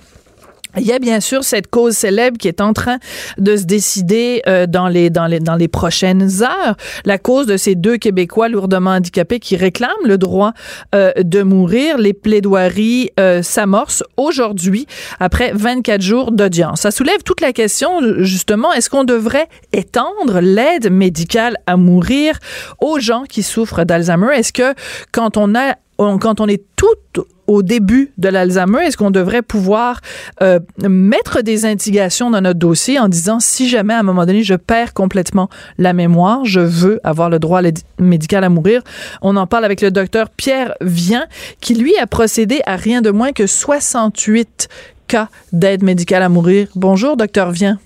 [0.77, 2.97] Il y a bien sûr cette cause célèbre qui est en train
[3.37, 7.55] de se décider euh, dans les dans les dans les prochaines heures, la cause de
[7.55, 10.51] ces deux Québécois lourdement handicapés qui réclament le droit
[10.93, 11.97] euh, de mourir.
[11.97, 14.85] Les plaidoiries euh, s'amorcent aujourd'hui
[15.19, 16.81] après 24 jours d'audience.
[16.81, 22.37] Ça soulève toute la question justement est-ce qu'on devrait étendre l'aide médicale à mourir
[22.81, 24.33] aux gens qui souffrent d'Alzheimer?
[24.35, 24.73] Est-ce que
[25.11, 30.01] quand on a quand on est tout au début de l'Alzheimer, est-ce qu'on devrait pouvoir
[30.41, 34.43] euh, mettre des indications dans notre dossier en disant si jamais à un moment donné
[34.43, 37.61] je perds complètement la mémoire, je veux avoir le droit
[37.99, 38.81] médical à mourir?
[39.21, 41.25] On en parle avec le docteur Pierre Vien
[41.61, 44.67] qui lui a procédé à rien de moins que 68
[45.07, 46.67] cas d'aide médicale à mourir.
[46.75, 47.79] Bonjour docteur Vien.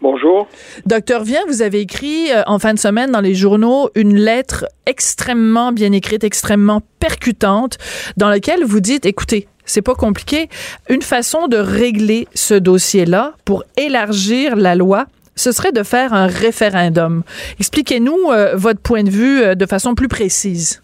[0.00, 0.48] Bonjour.
[0.86, 4.66] Docteur Vien, vous avez écrit euh, en fin de semaine dans les journaux une lettre
[4.86, 7.78] extrêmement bien écrite, extrêmement percutante,
[8.16, 10.48] dans laquelle vous dites, écoutez, c'est pas compliqué,
[10.90, 16.26] une façon de régler ce dossier-là pour élargir la loi, ce serait de faire un
[16.26, 17.22] référendum.
[17.58, 20.82] Expliquez-nous euh, votre point de vue euh, de façon plus précise.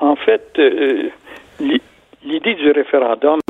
[0.00, 0.58] en fait,
[2.24, 3.40] l'idée du référendum,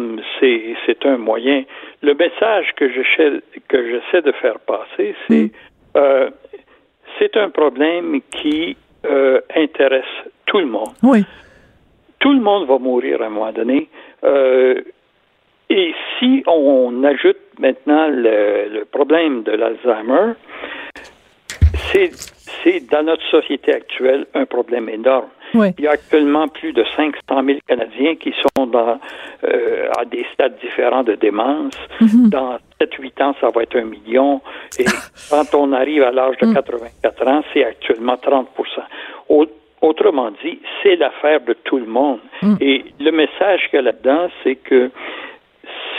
[0.40, 1.62] c'est un moyen
[2.02, 5.50] le message que j'essaie que j'essaie de faire passer, c'est mm.
[5.96, 6.30] euh,
[7.18, 10.04] c'est un problème qui euh, intéresse
[10.46, 10.92] tout le monde.
[11.02, 11.24] Oui.
[12.20, 13.88] Tout le monde va mourir à un moment donné.
[14.24, 14.80] Euh,
[15.70, 20.32] et si on ajoute maintenant le, le problème de l'Alzheimer,
[21.92, 25.28] c'est dans notre société actuelle un problème énorme.
[25.54, 29.00] Il y a actuellement plus de 500 000 Canadiens qui sont dans,
[29.44, 31.74] euh, à des stades différents de démence.
[32.00, 32.28] Mhm.
[32.28, 34.42] Dans 7-8 ans, ça va être un million.
[34.78, 34.84] Et
[35.30, 37.28] quand on arrive à l'âge de 84 mhm.
[37.28, 38.46] ans, c'est actuellement 30%
[39.80, 42.18] Autrement dit, c'est l'affaire de tout le monde.
[42.42, 42.56] Mhm.
[42.60, 44.90] Et le message qu'il y a là-dedans, c'est que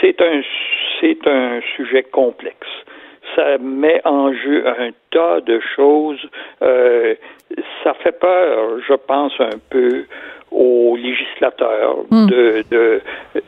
[0.00, 0.42] c'est un,
[1.00, 2.68] c'est un sujet complexe
[3.40, 6.20] ça met en jeu un tas de choses.
[6.62, 7.14] Euh,
[7.82, 10.04] ça fait peur, je pense, un peu
[10.50, 12.26] aux législateurs hmm.
[12.26, 12.64] de,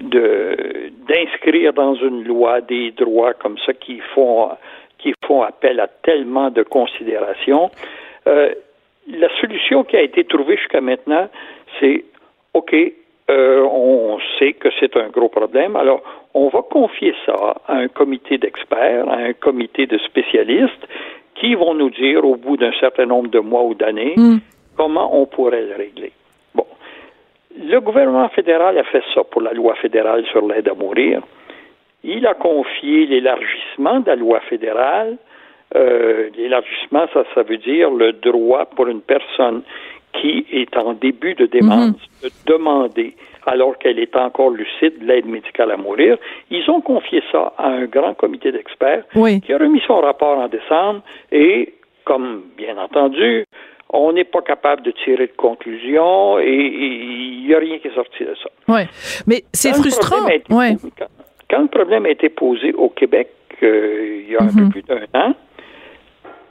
[0.00, 4.50] de, d'inscrire dans une loi des droits comme ça qui font
[4.98, 7.70] qui font appel à tellement de considérations.
[8.28, 8.54] Euh,
[9.08, 11.28] la solution qui a été trouvée jusqu'à maintenant,
[11.80, 12.04] c'est
[12.54, 12.72] OK,
[13.30, 15.76] euh, on sait que c'est un gros problème.
[15.76, 16.02] Alors,
[16.34, 20.86] on va confier ça à un comité d'experts, à un comité de spécialistes
[21.34, 24.38] qui vont nous dire au bout d'un certain nombre de mois ou d'années hmm.
[24.76, 26.12] comment on pourrait le régler.
[26.54, 26.66] Bon.
[27.58, 31.22] Le gouvernement fédéral a fait ça pour la loi fédérale sur l'aide à mourir.
[32.04, 35.16] Il a confié l'élargissement de la loi fédérale.
[35.74, 39.62] Euh, l'élargissement, ça, ça veut dire le droit pour une personne
[40.12, 42.24] qui est en début de démence mhm.
[42.24, 43.14] de demander,
[43.46, 46.16] alors qu'elle est encore lucide, l'aide médicale à mourir.
[46.50, 50.48] Ils ont confié ça à un grand comité d'experts qui a remis son rapport en
[50.48, 53.44] décembre et, comme bien entendu,
[53.90, 57.94] on n'est pas capable de tirer de conclusion et il n'y a rien qui est
[57.94, 58.48] sorti de ça.
[58.68, 58.82] Oui,
[59.26, 60.26] mais c'est frustrant.
[61.50, 63.28] Quand, le problème a été posé au Québec
[63.62, 64.70] euh, il y a un peu mhm.
[64.70, 65.34] plus d'un an,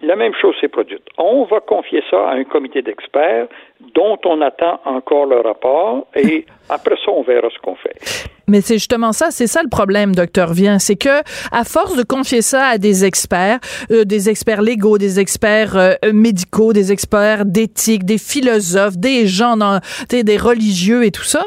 [0.03, 1.03] la même chose s'est produite.
[1.17, 3.47] On va confier ça à un comité d'experts
[3.95, 7.95] dont on attend encore le rapport et après ça, on verra ce qu'on fait.
[8.47, 12.03] Mais c'est justement ça, c'est ça le problème, docteur Vien, c'est que à force de
[12.03, 13.59] confier ça à des experts,
[13.91, 19.55] euh, des experts légaux, des experts euh, médicaux, des experts d'éthique, des philosophes, des gens,
[19.55, 21.43] dans, des religieux et tout ça,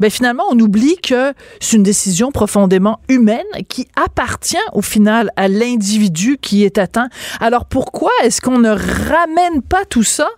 [0.00, 5.48] ben finalement, on oublie que c'est une décision profondément humaine qui appartient au final à
[5.48, 7.08] l'individu qui est atteint.
[7.40, 10.28] Alors pourquoi est-ce qu'on ne ramène pas tout ça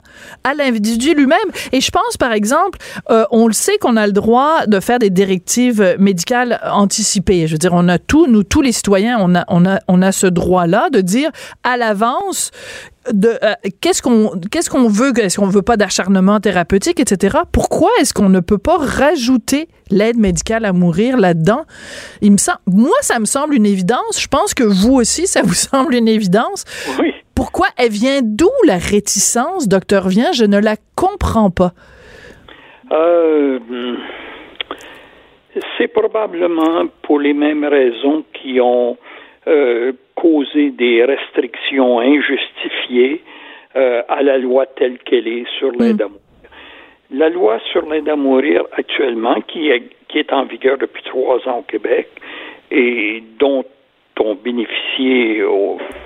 [0.45, 1.38] à l'individu lui-même?
[1.73, 2.79] Et je pense, par exemple,
[3.11, 7.47] euh, on le sait qu'on a le droit de faire des directives médicales anticipées.
[7.47, 10.03] Je veux dire, on a tout, nous, tous les citoyens, on a, on a, on
[10.03, 11.31] a ce droit-là de dire
[11.64, 12.51] à l'avance
[13.12, 17.90] de euh, qu'est-ce qu'on qu'est-ce qu'on veut est-ce qu'on veut pas d'acharnement thérapeutique etc pourquoi
[18.01, 21.64] est-ce qu'on ne peut pas rajouter l'aide médicale à mourir là-dedans?
[22.23, 24.21] Il me semble moi ça me semble une évidence.
[24.21, 26.64] Je pense que vous aussi ça vous semble une évidence.
[26.99, 27.12] Oui.
[27.35, 31.73] pourquoi elle vient d'où la réticence docteur Vient je ne la comprends pas.
[32.92, 33.59] Euh,
[35.77, 38.97] c'est probablement pour les mêmes raisons qui ont
[39.47, 43.22] euh, causé des restrictions injustifiées
[43.76, 46.20] euh, à la loi telle qu'elle est sur l'aide à mourir.
[47.11, 51.37] La loi sur l'aide à mourir actuellement, qui est, qui est en vigueur depuis trois
[51.48, 52.09] ans au Québec
[52.70, 53.64] et dont
[54.20, 55.42] ont bénéficié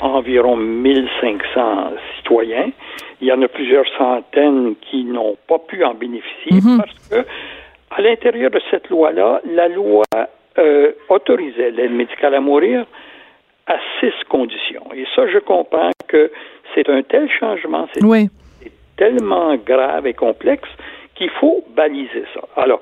[0.00, 2.70] environ 1500 citoyens.
[3.20, 6.76] Il y en a plusieurs centaines qui n'ont pas pu en bénéficier mm-hmm.
[6.78, 7.28] parce que
[7.90, 10.04] à l'intérieur de cette loi-là, la loi
[10.58, 12.86] euh, autorisait l'aide médicale à mourir
[13.70, 14.84] à six conditions.
[14.94, 16.30] Et ça, je comprends que
[16.74, 18.02] c'est un tel changement, c'est
[18.96, 20.68] tellement grave et complexe
[21.14, 22.40] qu'il faut baliser ça.
[22.56, 22.80] Alors,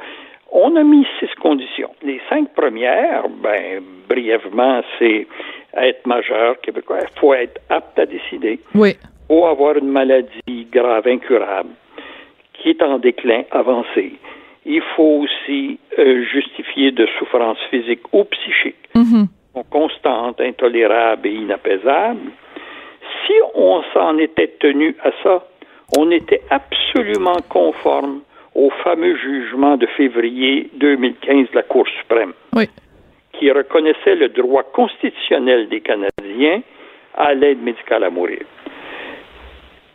[0.50, 1.90] on a mis six conditions.
[2.02, 5.26] Les cinq premières, ben, brièvement, c'est
[5.76, 7.00] être majeur québécois.
[7.02, 8.58] Il faut être apte à décider.
[8.74, 8.96] Oui.
[9.28, 11.70] Faut avoir une maladie grave, incurable,
[12.54, 14.14] qui est en déclin avancé
[14.68, 18.76] il faut aussi euh, justifier de souffrance physique ou psychique,
[19.54, 19.68] mm-hmm.
[19.70, 22.30] constante, intolérable et inapaisable.
[23.26, 25.44] Si on s'en était tenu à ça,
[25.96, 28.20] on était absolument conforme
[28.54, 32.32] au fameux jugement de février 2015 de la Cour suprême,
[33.32, 36.62] qui reconnaissait le droit constitutionnel des Canadiens
[37.14, 38.40] à l'aide médicale à mourir.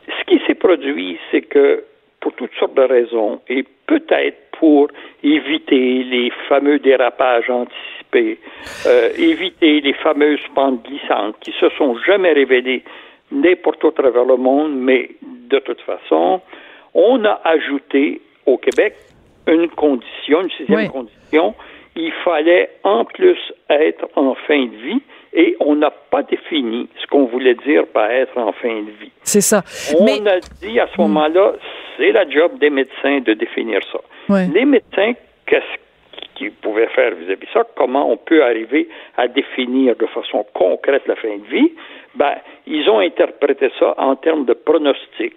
[0.07, 1.83] Ce qui s'est produit, c'est que,
[2.19, 4.87] pour toutes sortes de raisons, et peut-être pour
[5.23, 12.34] éviter les fameux dérapages anticipés, euh, éviter les fameuses pentes glissantes qui se sont jamais
[12.34, 12.84] révélées
[13.32, 16.41] n'importe où à travers le monde, mais de toute façon,
[16.93, 18.95] on a ajouté au Québec
[19.47, 21.56] une condition, une sixième condition,
[21.95, 23.38] il fallait en plus
[23.69, 25.02] être en fin de vie
[25.34, 29.12] et on n'a pas défini ce qu'on voulait dire par être en fin de vie.
[29.23, 29.63] C'est ça.
[29.99, 31.54] On a dit à ce moment-là,
[31.97, 33.99] c'est la job des médecins de définir ça.
[34.54, 35.13] Les médecins,
[35.45, 35.82] qu'est-ce
[36.35, 37.65] qu'ils pouvaient faire vis-à-vis ça?
[37.75, 41.71] Comment on peut arriver à définir de façon concrète la fin de vie?
[42.15, 42.35] Ben,
[42.67, 45.35] ils ont interprété ça en termes de pronostic.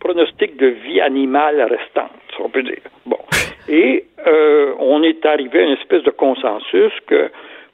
[0.00, 2.82] Pronostic de vie animale restante, on peut dire.
[3.04, 3.18] Bon.
[3.68, 7.30] Et euh, on est arrivé à une espèce de consensus que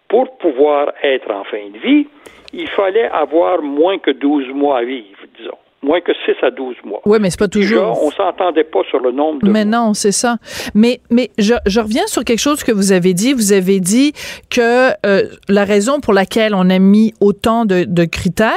[0.08, 2.06] pour pouvoir être en fin de vie,
[2.52, 6.76] il fallait avoir moins que 12 mois à vivre, disons moins que 6 à 12
[6.84, 7.00] mois.
[7.04, 8.02] Oui, mais c'est pas toujours.
[8.02, 9.50] on s'entendait pas sur le nombre de.
[9.50, 10.36] Mais non, c'est ça.
[10.74, 13.32] Mais, mais je, je, reviens sur quelque chose que vous avez dit.
[13.32, 14.12] Vous avez dit
[14.50, 18.56] que euh, la raison pour laquelle on a mis autant de, de critères,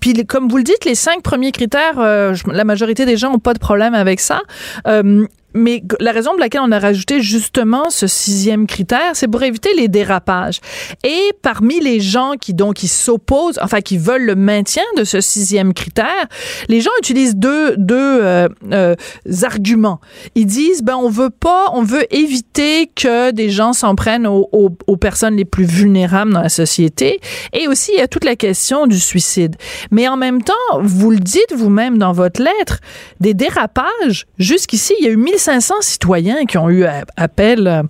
[0.00, 3.38] puis comme vous le dites, les cinq premiers critères, euh, la majorité des gens ont
[3.38, 4.42] pas de problème avec ça.
[4.86, 9.42] Euh, mais la raison pour laquelle on a rajouté justement ce sixième critère, c'est pour
[9.42, 10.60] éviter les dérapages.
[11.02, 15.20] Et parmi les gens qui donc qui s'opposent, enfin qui veulent le maintien de ce
[15.20, 16.26] sixième critère,
[16.68, 18.94] les gens utilisent deux deux euh, euh,
[19.42, 20.00] arguments.
[20.34, 24.48] Ils disent ben on veut pas, on veut éviter que des gens s'en prennent aux,
[24.52, 27.20] aux, aux, personnes les plus vulnérables dans la société.
[27.52, 29.56] Et aussi il y a toute la question du suicide.
[29.90, 32.80] Mais en même temps, vous le dites vous-même dans votre lettre,
[33.20, 34.26] des dérapages.
[34.38, 36.84] Jusqu'ici, il y a eu 1000 500 citoyens qui ont eu
[37.16, 37.82] appel euh,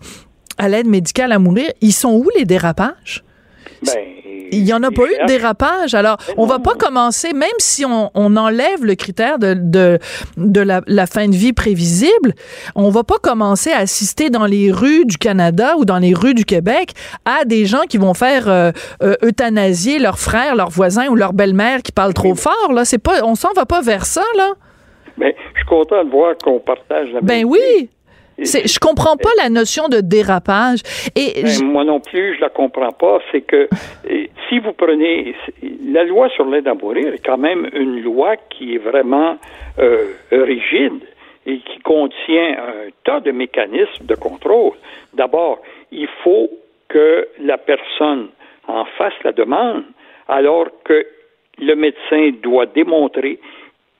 [0.58, 1.70] à l'aide médicale à mourir.
[1.80, 3.24] Ils sont où les dérapages?
[3.82, 3.94] Ben,
[4.52, 5.94] il n'y en a pas eu de dérapage.
[5.94, 9.54] Alors, ben on va pas commencer, même si on, enlève le critère de,
[10.36, 12.34] de, la, fin de vie prévisible,
[12.74, 16.34] on va pas commencer à assister dans les rues du Canada ou dans les rues
[16.34, 16.92] du Québec
[17.24, 18.70] à des gens qui vont faire euh,
[19.02, 22.72] euh, euthanasier leurs frères, leurs voisins ou leur belle-mère qui parlent trop fort.
[22.74, 24.52] Là, c'est pas, on s'en va pas vers ça, là.
[25.18, 27.88] Mais je suis content de voir qu'on partage la Ben oui!
[28.42, 30.80] C'est, je comprends pas la notion de dérapage.
[31.14, 33.18] Et ben, moi non plus, je la comprends pas.
[33.32, 33.66] C'est que
[34.48, 35.34] si vous prenez
[35.90, 39.38] la loi sur l'aide à mourir est quand même une loi qui est vraiment
[39.78, 41.02] euh, rigide
[41.46, 44.72] et qui contient un tas de mécanismes de contrôle.
[45.14, 45.60] D'abord,
[45.92, 46.50] il faut
[46.88, 48.28] que la personne
[48.68, 49.84] en fasse la demande,
[50.28, 51.06] alors que
[51.58, 53.38] le médecin doit démontrer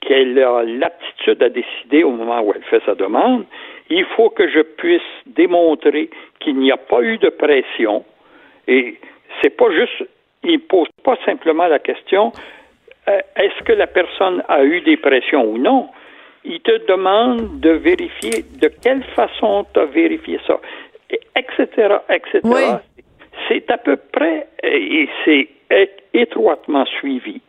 [0.07, 3.45] qu'elle a l'aptitude à décider au moment où elle fait sa demande.
[3.91, 8.05] Il faut que je puisse démontrer qu'il n'y a pas eu de pression.
[8.69, 8.99] Et
[9.43, 10.09] c'est pas juste,
[10.45, 12.33] il pose pas simplement la question
[13.09, 15.89] euh, est-ce que la personne a eu des pressions ou non?
[16.45, 20.61] Il te demande de vérifier de quelle façon tu as vérifié ça,
[21.37, 22.41] etc., etc.
[23.49, 25.49] C'est à peu près, et c'est
[26.15, 27.41] étroitement suivi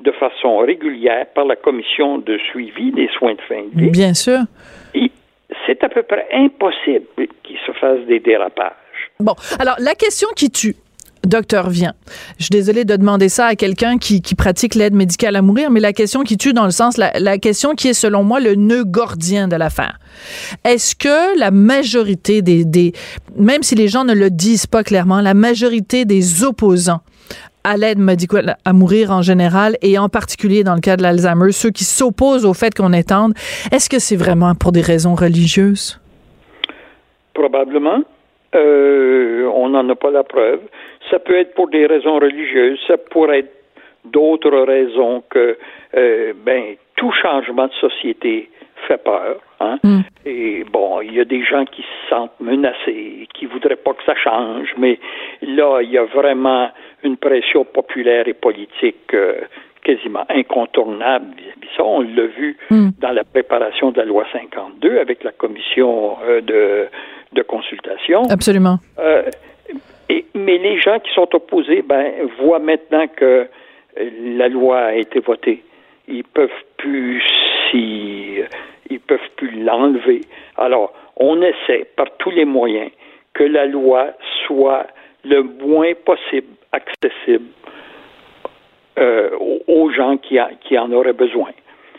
[0.00, 3.90] de façon régulière par la commission de suivi des soins de fin de vie.
[3.90, 4.40] Bien sûr.
[5.66, 7.06] C'est à peu près impossible
[7.42, 8.72] qu'il se fasse des dérapages.
[9.20, 10.76] Bon, alors la question qui tue,
[11.26, 11.94] docteur vient.
[12.38, 15.80] Je suis désolée de demander ça à quelqu'un qui, pratique l'aide médicale à mourir, mais
[15.80, 18.84] la question qui tue dans le sens, la, question qui est selon moi le nœud
[18.84, 19.98] gordien de l'affaire.
[20.64, 22.92] Est-ce que la majorité des, des,
[23.36, 27.00] même si les gens ne le disent pas clairement, la majorité des opposants
[27.66, 31.50] à l'aide médicale à mourir en général et en particulier dans le cas de l'Alzheimer,
[31.50, 33.32] ceux qui s'opposent au fait qu'on étende,
[33.72, 36.00] est-ce que c'est vraiment pour des raisons religieuses?
[37.34, 38.02] Probablement.
[38.54, 40.60] Euh, on n'en a pas la preuve.
[41.10, 43.52] Ça peut être pour des raisons religieuses, ça pourrait être
[44.04, 45.58] d'autres raisons que
[45.96, 48.48] euh, ben tout changement de société
[48.86, 49.38] fait peur.
[49.60, 49.78] Hein?
[49.82, 50.00] Mm.
[50.24, 54.04] Et bon, il y a des gens qui se sentent menacés, qui voudraient pas que
[54.04, 54.98] ça change, mais
[55.42, 56.68] là, il y a vraiment
[57.06, 59.40] une pression populaire et politique euh,
[59.82, 61.36] quasiment incontournable.
[61.76, 62.90] Ça, on l'a vu mm.
[63.00, 66.88] dans la préparation de la loi 52 avec la commission euh, de,
[67.32, 68.24] de consultation.
[68.28, 68.78] Absolument.
[68.98, 69.22] Euh,
[70.08, 73.46] et, mais les gens qui sont opposés, ben, voient maintenant que
[74.22, 75.62] la loi a été votée.
[76.08, 77.22] Ils peuvent plus
[78.88, 80.22] ils peuvent plus l'enlever.
[80.56, 82.90] Alors, on essaie par tous les moyens
[83.34, 84.12] que la loi
[84.46, 84.86] soit
[85.24, 87.46] le moins possible accessible
[88.98, 89.30] euh,
[89.66, 91.50] aux gens qui, qui en auraient besoin.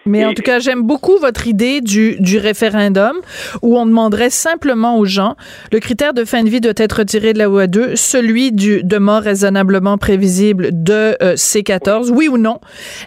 [0.07, 3.17] Mais en tout cas, j'aime beaucoup votre idée du, du référendum
[3.61, 5.35] où on demanderait simplement aux gens
[5.71, 8.97] le critère de fin de vie doit être retiré de la OA2, celui du, de
[8.97, 12.59] mort raisonnablement prévisible de euh, C14, oui ou non.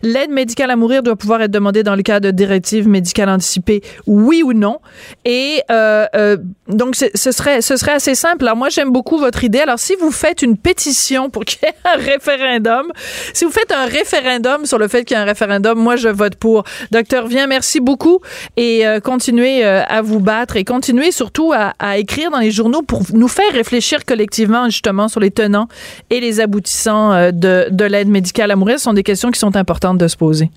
[0.03, 3.83] L'aide médicale à mourir doit pouvoir être demandée dans le cas de directives médicales anticipées,
[4.07, 4.81] oui ou non.
[5.25, 6.37] Et euh, euh,
[6.69, 8.45] donc, ce serait, ce serait assez simple.
[8.45, 9.61] Alors, moi, j'aime beaucoup votre idée.
[9.61, 12.93] Alors, si vous faites une pétition pour qu'il y ait un référendum,
[13.33, 16.09] si vous faites un référendum sur le fait qu'il y ait un référendum, moi, je
[16.09, 16.65] vote pour.
[16.90, 18.18] Docteur Vien, merci beaucoup
[18.57, 22.83] et euh, continuez euh, à vous battre et continuez surtout à, écrire dans les journaux
[22.83, 25.68] pour nous faire réfléchir collectivement justement sur les tenants
[26.11, 28.79] et les aboutissants euh, de, de l'aide médicale à mourir.
[28.79, 30.50] Ce sont des questions qui sont importantes de se poser.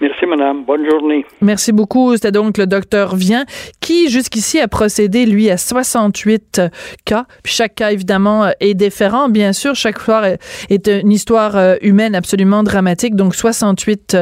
[0.00, 0.64] Merci, madame.
[0.64, 1.26] Bonne journée.
[1.42, 2.14] Merci beaucoup.
[2.14, 3.44] C'était donc le docteur Vient
[3.80, 6.62] qui, jusqu'ici, a procédé, lui, à 68
[7.04, 7.26] cas.
[7.42, 9.28] Puis chaque cas, évidemment, est différent.
[9.28, 10.22] Bien sûr, chaque fois
[10.70, 13.14] est une histoire euh, humaine absolument dramatique.
[13.14, 14.16] Donc, 68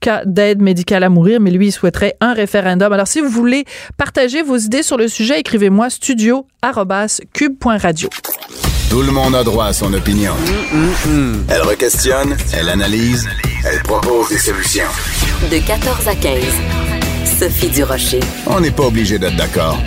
[0.00, 1.40] cas d'aide médicale à mourir.
[1.40, 2.92] Mais lui, il souhaiterait un référendum.
[2.92, 3.64] Alors, si vous voulez
[3.96, 8.10] partager vos idées sur le sujet, écrivez-moi studio.cube.radio.
[8.90, 10.34] Tout le monde a droit à son opinion.
[11.48, 13.26] Elle requestionne, elle analyse,
[13.64, 14.88] elle propose des solutions.
[15.50, 16.42] De 14 à 15.
[17.38, 18.20] Sophie Durocher.
[18.46, 19.78] On n'est pas obligé d'être d'accord.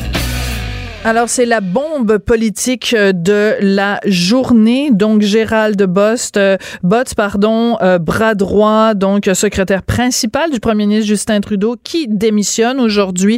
[1.07, 4.89] Alors, c'est la bombe politique euh, de la journée.
[4.91, 11.07] Donc, Gérald Bost, euh, Botts, pardon, euh, bras droit, donc secrétaire principal du premier ministre
[11.07, 13.37] Justin Trudeau, qui démissionne aujourd'hui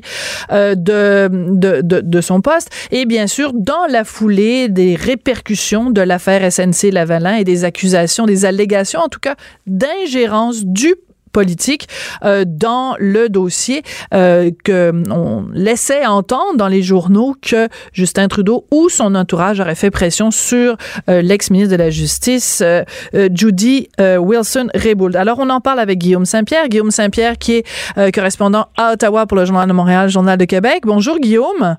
[0.49, 2.69] de, de, de, de, son poste.
[2.91, 8.45] Et bien sûr, dans la foulée des répercussions de l'affaire SNC-Lavalin et des accusations, des
[8.45, 10.95] allégations, en tout cas, d'ingérence du
[11.31, 11.87] politique
[12.23, 18.65] euh, dans le dossier euh, que on laissait entendre dans les journaux que Justin Trudeau
[18.71, 20.77] ou son entourage aurait fait pression sur
[21.09, 25.15] euh, l'ex-ministre de la Justice euh, euh, Judy Wilson Raybould.
[25.15, 29.37] Alors on en parle avec Guillaume Saint-Pierre, Guillaume Saint-Pierre qui est correspondant à Ottawa pour
[29.37, 30.83] le Journal de Montréal, Journal de Québec.
[30.85, 31.77] Bonjour Guillaume.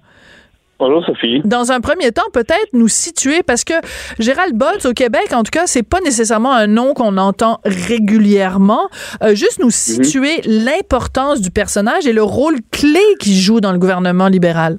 [0.78, 1.40] Bonjour Sophie.
[1.44, 3.74] Dans un premier temps, peut-être nous situer parce que
[4.20, 8.88] Gérald Boltz au Québec, en tout cas, c'est pas nécessairement un nom qu'on entend régulièrement.
[9.20, 9.70] Euh, juste nous mhm.
[9.72, 14.76] situer l'importance du personnage et le rôle clé qu'il joue dans le gouvernement libéral.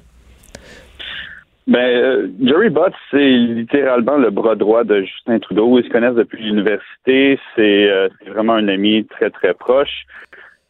[1.66, 5.78] Ben, euh, Jerry Butts, c'est littéralement le bras droit de Justin Trudeau.
[5.78, 7.38] Ils se connaissent depuis l'université.
[7.54, 10.06] C'est euh, vraiment un ami très, très proche.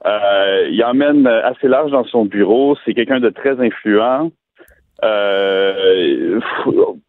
[0.05, 2.77] il emmène assez large dans son bureau.
[2.85, 4.33] C'est quelqu'un de très influent.
[5.03, 6.41] Euh,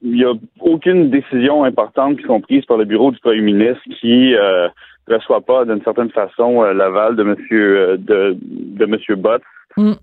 [0.02, 3.82] il n'y a aucune décision importante qui sont prises par le bureau du premier ministre
[4.00, 4.70] qui euh,
[5.08, 9.42] reçoit pas d'une certaine façon euh, l'aval de monsieur euh, de, de monsieur Bott.
[9.78, 9.94] Mm.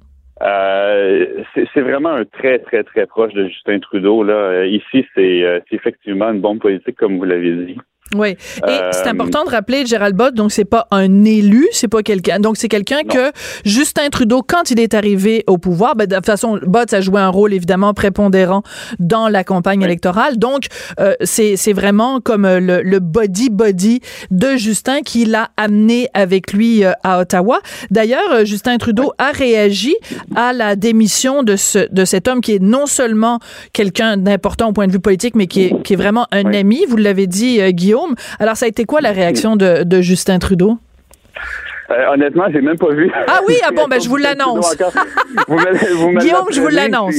[1.54, 4.64] c'est vraiment un très très très proche de Justin Trudeau là.
[4.66, 7.78] Ici c'est effectivement une bombe politique comme vous l'avez dit.
[8.14, 8.30] Oui.
[8.30, 12.02] Et c'est euh, important de rappeler Gérald Bott, donc c'est pas un élu, c'est pas
[12.02, 12.40] quelqu'un.
[12.40, 13.32] Donc c'est quelqu'un que
[13.64, 17.20] Justin Trudeau, quand il est arrivé au pouvoir, ben, de toute façon, Bott a joué
[17.20, 18.62] un rôle évidemment prépondérant
[18.98, 20.38] dans la campagne électorale.
[20.38, 20.66] Donc
[21.00, 26.52] euh, c'est vraiment comme euh, le, le body body de Justin qui l'a amené avec
[26.52, 27.60] lui à Ottawa.
[27.90, 29.94] D'ailleurs, Justin Trudeau a réagi
[30.34, 33.38] à la démission de ce de cet homme qui est non seulement
[33.72, 36.84] quelqu'un d'important au point de vue politique, mais qui est, qui est vraiment un ami.
[36.88, 37.97] Vous l'avez dit, Guillaume
[38.38, 40.78] alors, ça a été quoi la réaction de, Justin Trudeau?
[42.12, 43.10] honnêtement, j'ai même pas vu.
[43.28, 44.76] Ah oui, ah bon, ben je vous l'annonce.
[46.18, 47.16] Guillaume, je vous l'annonce.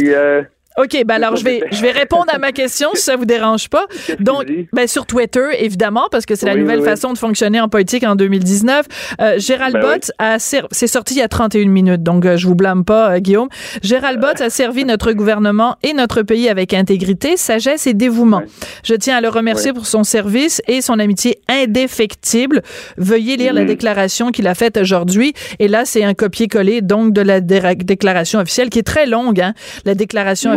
[0.80, 3.68] OK, ben alors je vais je vais répondre à ma question si ça vous dérange
[3.68, 3.86] pas.
[4.20, 8.04] Donc ben sur Twitter évidemment parce que c'est la nouvelle façon de fonctionner en politique
[8.04, 8.86] en 2019.
[9.20, 12.48] Euh, Gérald ben Bott a c'est sorti il y a 31 minutes donc euh, je
[12.48, 13.50] vous blâme pas euh, Guillaume.
[13.84, 18.44] Gérald Bott a servi notre gouvernement et notre pays avec intégrité, sagesse et dévouement.
[18.84, 22.62] Je tiens à le remercier pour son service et son amitié indéfectible.
[22.98, 23.68] Veuillez lire la mhm.
[23.68, 28.70] déclaration qu'il a faite aujourd'hui et là c'est un copier-coller donc de la déclaration officielle
[28.70, 29.54] qui est très longue hein.
[29.84, 30.54] La déclaration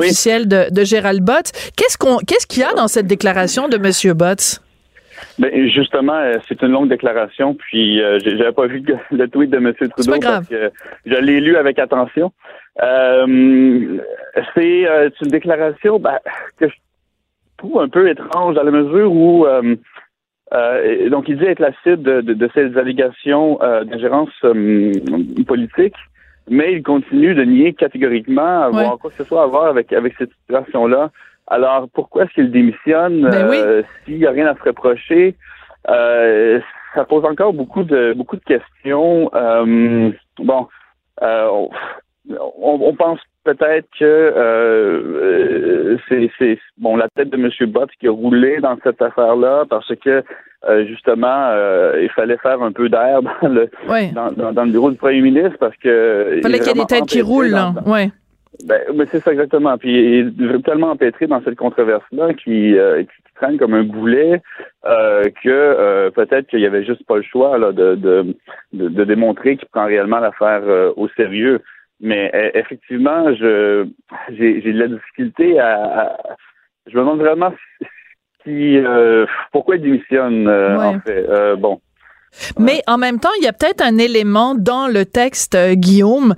[0.46, 1.52] de, Gérald Bott.
[1.76, 4.16] Qu'est-ce qu'on, qu'est-ce qu'il y a dans cette déclaration de M.
[4.16, 4.60] Bott?
[5.38, 9.56] Ben, justement, euh, c'est une longue déclaration, puis euh, j'avais pas vu le tweet de
[9.56, 9.72] M.
[9.74, 10.70] Trudeau parce que
[11.06, 12.32] je l'ai lu avec attention.
[12.82, 13.98] Euh,
[14.54, 14.86] c'est
[15.22, 16.18] une déclaration ben,
[16.58, 16.74] que je
[17.56, 19.46] trouve un peu étrange dans la mesure où
[21.10, 24.30] donc il dit être la cible de, de, ces allégations d'ingérence
[25.46, 25.94] politique
[26.49, 30.14] mais il continue de nier catégoriquement avoir quoi que ce soit à voir avec, avec
[30.18, 31.11] cette situation-là.
[31.47, 35.34] Alors, pourquoi est-ce qu'il démissionne ben euh, s'il n'y a rien à se reprocher?
[35.88, 36.61] Euh,
[36.95, 39.30] ça pose encore beaucoup de beaucoup de questions.
[39.34, 40.68] Euh, bon,
[41.20, 41.68] on,
[42.61, 47.51] on, pense peut-être que c'est bon la tête de M.
[47.70, 50.22] Bott qui a roulé dans cette affaire-là parce que
[50.68, 53.68] euh, justement, euh, il fallait faire un peu d'air dans le
[54.53, 57.07] dans, le bureau du premier ministre parce que il fallait qu'il y ait des têtes
[57.07, 57.74] qui roulent, là.
[57.84, 58.11] Ouais.
[58.64, 59.76] Ben, mais c'est ça exactement.
[59.76, 64.40] Puis il est tellement empêtré dans cette controverse-là qui, euh, qui traîne comme un boulet
[64.84, 68.36] que peut-être qu'il y avait juste pas le choix là, de, de,
[68.72, 70.62] de, démontrer qu'il prend réellement l'affaire
[70.97, 71.61] au sérieux.
[72.01, 73.86] Mais e, effectivement, je
[74.30, 76.16] j'ai de la difficulté à,
[76.86, 77.53] je me demande vraiment
[78.49, 81.26] euh, pourquoi il démissionne, euh, en fait.
[81.28, 81.80] Euh, bon.
[82.59, 86.34] Mais en même temps, il y a peut-être un élément dans le texte, Guillaume,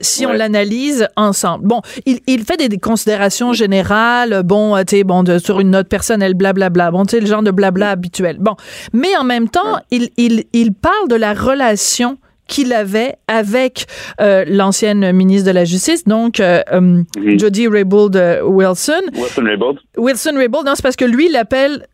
[0.00, 1.66] si on l'analyse ensemble.
[1.66, 6.34] Bon, il, il fait des, considérations générales, bon, tu sais, bon, sur une note personnelle,
[6.34, 8.36] blablabla, bon, tu sais, le genre de blabla habituel.
[8.38, 8.54] Bon,
[8.92, 13.86] mais en même temps, il, il, il parle de la relation qu'il avait avec
[14.20, 17.02] euh, l'ancienne ministre de la Justice, donc euh, euh
[17.38, 19.02] Jody Raybould Wilson.
[19.14, 19.78] Wilson Raybould.
[19.96, 21.86] Wilson Raybould, non, c'est parce que lui, il l'appelle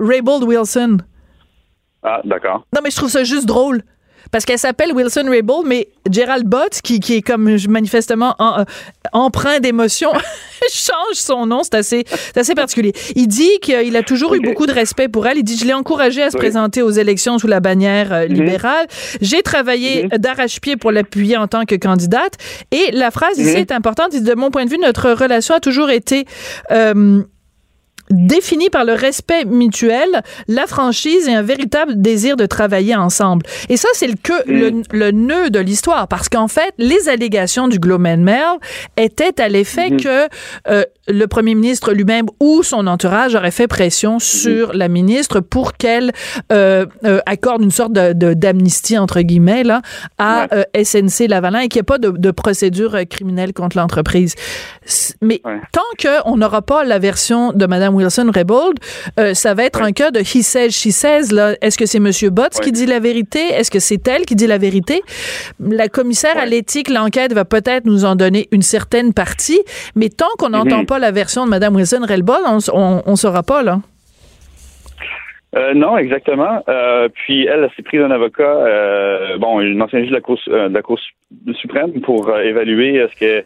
[0.00, 0.98] Raybould Wilson.
[2.02, 2.66] Ah, d'accord.
[2.74, 3.82] Non, mais je trouve ça juste drôle
[4.32, 8.64] parce qu'elle s'appelle Wilson Raybould, mais Gerald Bott, qui, qui est comme manifestement en, euh,
[9.12, 10.10] emprunt d'émotion,
[10.72, 11.62] change son nom.
[11.62, 12.04] C'est assez,
[12.34, 12.92] assez particulier.
[13.14, 15.36] Il dit qu'il a toujours eu beaucoup de respect pour elle.
[15.36, 18.34] Il dit, je l'ai encouragée à se présenter aux élections sous la bannière euh, mhm.
[18.34, 18.86] libérale.
[19.20, 20.18] J'ai travaillé mhm.
[20.18, 22.34] d'arrache-pied pour l'appuyer en tant que candidate.
[22.70, 23.58] Et la phrase ici mhm.
[23.58, 24.08] est importante.
[24.12, 26.24] Il dit, de mon point de vue, notre relation a toujours été
[26.70, 27.22] euh,
[28.10, 33.46] défini par le respect mutuel, la franchise et un véritable désir de travailler ensemble.
[33.68, 34.82] Et ça, c'est le, que, mm.
[34.92, 38.58] le, nœud de l'histoire, parce qu'en fait, les allégations du and Mail
[38.96, 40.02] étaient à l'effet mm-hmm.
[40.02, 40.28] que
[40.68, 45.74] euh, le premier ministre lui-même ou son entourage aurait fait pression sur la ministre pour
[45.74, 46.12] qu'elle
[46.52, 49.82] euh, euh, accorde une sorte de d'amnistie entre guillemets là
[50.18, 54.34] à SNC Lavalin et qu'il n'y ait pas de, de, procédure criminelle contre l'entreprise.
[55.20, 55.42] Mais
[55.72, 58.78] tant qu'on n'aura pas la version de Madame Wilson Raybould,
[59.18, 61.32] euh, ça va être un cas de he says, she says.
[61.32, 61.54] Là.
[61.60, 62.10] Est-ce que c'est M.
[62.30, 63.40] Botts qui dit la vérité?
[63.40, 65.02] Est-ce que c'est elle qui dit la vérité?
[65.60, 69.60] La commissaire à l'éthique, l'enquête va peut-être nous en donner une certaine partie,
[69.94, 70.86] mais tant qu'on n'entend mhm.
[70.86, 73.78] pas la version de Mme Wilson Raybould, on ne saura pas, là.
[75.54, 76.62] Euh, non, exactement.
[76.68, 80.82] Euh, puis elle, s'est prise un avocat, bon, une ancienne juge de la Cour, la
[80.82, 80.98] Cour
[81.54, 83.44] suprême pour évaluer ce que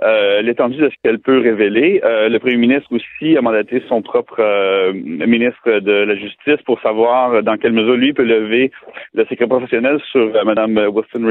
[0.00, 2.00] euh, l'étendue de ce qu'elle peut révéler.
[2.04, 6.80] Euh, le premier ministre aussi a mandaté son propre euh, ministre de la Justice pour
[6.82, 8.70] savoir dans quelle mesure lui peut lever
[9.14, 11.24] le secret professionnel sur Mme Wilson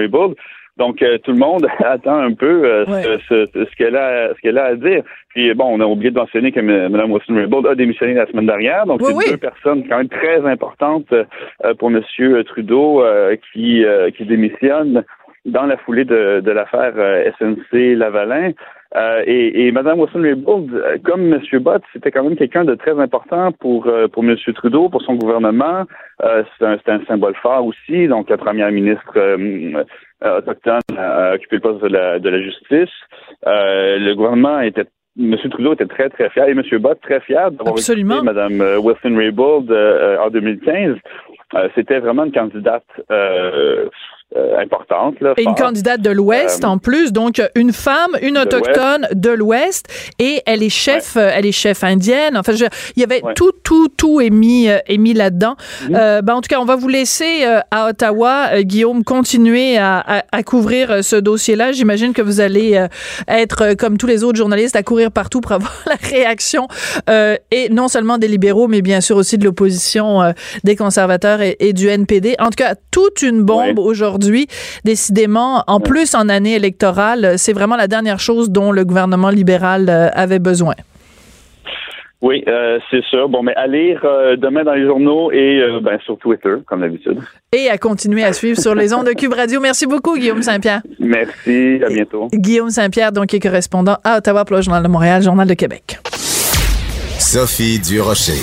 [0.78, 2.86] Donc tout le monde attend un peu
[3.30, 5.04] ce, qu'elle a ce qu'elle a à dire.
[5.30, 8.46] Puis bon, on a oublié de mentionner que Mme Wilson Raybould a démissionné la semaine
[8.46, 8.86] dernière.
[8.86, 11.14] Donc c'est deux personnes quand même très importantes
[11.80, 12.02] pour M.
[12.46, 13.04] Trudeau
[13.54, 13.84] qui
[14.16, 15.04] qui démissionnent
[15.48, 18.52] dans la foulée de, de l'affaire euh, SNC Lavalin.
[18.98, 21.42] Euh, et, et Mme Wilson-Raybould, euh, comme M.
[21.60, 24.36] Bott, c'était quand même quelqu'un de très important pour pour M.
[24.56, 25.86] Trudeau, pour son gouvernement.
[26.20, 28.08] c'est un, un, symbole fort aussi.
[28.08, 29.18] Donc, la première ministre
[30.22, 32.94] autochtone a occupé le poste de la, de la justice.
[33.46, 34.86] le gouvernement était
[35.20, 35.36] M.
[35.52, 36.64] Trudeau était très, très fier, et M.
[36.80, 38.24] Bott très fier d'avoir Absolument.
[38.24, 40.96] Mme Wilson Raybould en 2015.
[41.76, 42.86] C'était vraiment une candidate
[44.36, 45.16] euh, importante.
[45.38, 49.88] et une candidate de l'Ouest euh, en plus, donc une femme, une autochtone de l'Ouest,
[50.20, 52.36] et elle est chef, euh, elle est chef indienne.
[52.36, 55.56] Enfin, il y avait tout, tout, tout est mis, mis là-dedans.
[55.84, 56.22] Mhm.
[56.24, 61.06] ben, en tout cas, on va vous laisser à Ottawa, Guillaume, continuer à, à, couvrir
[61.06, 61.72] ce dossier-là.
[61.72, 62.86] J'imagine que vous allez
[63.30, 66.68] être comme tous les autres journalistes à courir partout pour avoir la réaction
[67.08, 70.34] et non seulement des libéraux, mais bien sûr aussi de l'opposition,
[70.66, 72.36] des conservateurs et, et, du NPD.
[72.40, 74.48] En tout cas, toute une bombe aujourd'hui aujourd'hui.
[74.84, 79.88] Décidément, en plus en année électorale, c'est vraiment la dernière chose dont le gouvernement libéral
[79.90, 80.74] euh, avait besoin.
[82.20, 83.28] Oui, euh, c'est ça.
[83.28, 87.20] Bon, mais à lire euh, demain dans les journaux et ben, sur Twitter, comme d'habitude.
[87.54, 89.60] Et à continuer à suivre sur les ondes de Cube Radio.
[89.62, 90.82] Merci beaucoup, Guillaume Saint-Pierre.
[91.00, 92.28] Merci, à bientôt.
[92.34, 96.00] Guillaume Saint-Pierre, donc, est correspondant à Ottawa pour le Journal de Montréal, Journal de Québec.
[97.20, 98.42] Sophie Durocher.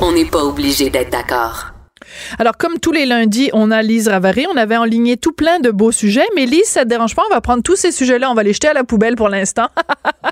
[0.00, 1.71] On n'est pas obligé d'être d'accord.
[2.38, 4.46] Alors, comme tous les lundis, on a Lise Ravary.
[4.52, 6.26] On avait enligné tout plein de beaux sujets.
[6.36, 7.22] Mais Lise, ça te dérange pas?
[7.30, 9.68] On va prendre tous ces sujets-là, on va les jeter à la poubelle pour l'instant.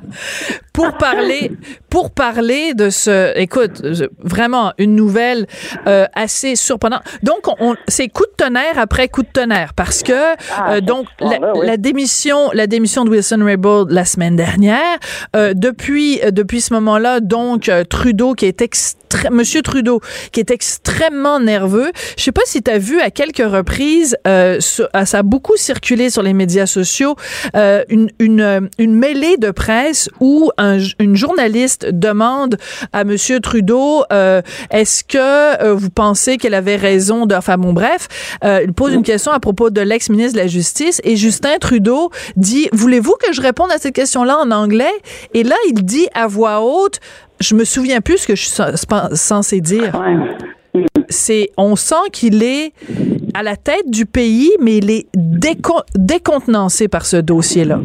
[0.73, 1.53] pour parler,
[1.91, 3.83] pour parler de ce, écoute,
[4.21, 5.47] vraiment une nouvelle
[5.87, 7.03] euh, assez surprenante.
[7.25, 10.13] Donc, on, c'est coup de tonnerre après coup de tonnerre parce que
[10.57, 14.99] ah, euh, donc la, démission, la démission de Wilson Raybould la semaine dernière.
[15.35, 18.61] Euh, depuis depuis ce moment-là, donc Trudeau qui est
[19.33, 21.91] Monsieur Trudeau qui est extrêmement nerveux.
[22.17, 26.23] Je sais pas si tu as vu à quelques reprises, ça a beaucoup circulé sur
[26.23, 27.17] les médias sociaux,
[27.55, 32.57] une, une, une mêlée de presse où un, une journaliste demande
[32.93, 37.73] à Monsieur Trudeau, euh, est-ce que euh, vous pensez qu'elle avait raison de, enfin bon
[37.73, 38.09] bref,
[38.45, 42.11] euh, il pose une question à propos de l'ex-ministre de la Justice et Justin Trudeau
[42.37, 44.93] dit, voulez-vous que je réponde à cette question-là en anglais?
[45.35, 47.01] Et là, il dit à voix haute,
[47.41, 48.63] je me souviens plus ce que je suis
[49.15, 49.93] censé dire
[51.09, 52.73] c'est on sent qu'il est
[53.35, 57.81] à la tête du pays, mais il est décontenancé par ce dossier-là.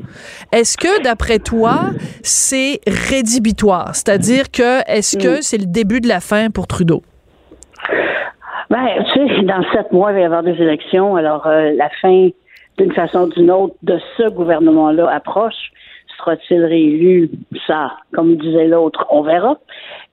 [0.51, 1.91] Est-ce que, d'après toi,
[2.24, 3.95] c'est rédhibitoire?
[3.95, 7.03] C'est-à-dire que, est-ce que c'est le début de la fin pour Trudeau?
[8.70, 11.16] Ben, tu sais, dans sept mois, il va y avoir des élections.
[11.16, 12.30] Alors, euh, la fin,
[12.78, 15.72] d'une façon ou d'une autre, de ce gouvernement-là approche.
[16.26, 17.30] Sera-t-il réélu?
[17.67, 19.59] Ça, comme disait l'autre, on verra.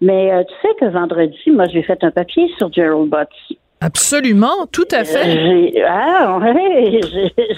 [0.02, 3.58] Mais euh, tu sais que vendredi, moi, j'ai fait un papier sur Gerald Butts.
[3.83, 5.83] Absolument, tout à fait.
[5.89, 7.01] ah, oui,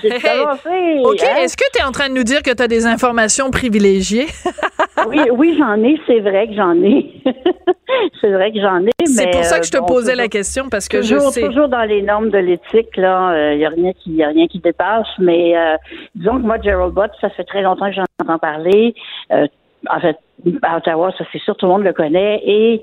[0.03, 1.01] j'ai commencé.
[1.05, 1.43] OK, hein.
[1.43, 4.27] est-ce que tu es en train de nous dire que tu as des informations privilégiées?
[5.09, 7.13] oui, oui, j'en ai, c'est vrai que j'en ai.
[8.21, 10.69] c'est vrai que j'en ai, C'est pour ça que je te euh, posais la question,
[10.71, 11.43] parce que toujours, je sais...
[11.43, 14.29] Toujours dans les normes de l'éthique, là, il euh, n'y a, rien qui, y a
[14.29, 15.77] rien qui dépasse, mais euh,
[16.15, 18.95] disons que moi, Gerald Bott, ça fait très longtemps que j'en entends parler.
[19.31, 20.17] en fait,
[20.63, 22.83] à Ottawa, ça c'est sûr, tout le monde le connaît, et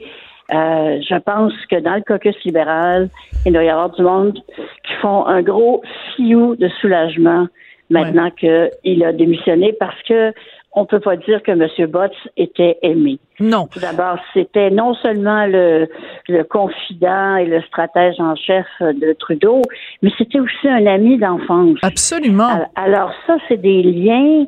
[0.53, 3.09] euh, je pense que dans le caucus libéral,
[3.45, 5.81] il doit y avoir du monde qui font un gros
[6.15, 7.47] fiou de soulagement
[7.89, 10.33] maintenant qu'il a démissionné parce que
[10.73, 11.89] on peut pas dire que M.
[11.89, 13.19] Botts était aimé.
[13.39, 13.67] Non.
[13.71, 15.89] Tout d'abord, c'était non seulement le,
[16.29, 19.61] le confident et le stratège en chef de Trudeau,
[20.01, 21.77] mais c'était aussi un ami d'enfance.
[21.81, 22.67] Absolument.
[22.75, 24.45] Alors ça, c'est des liens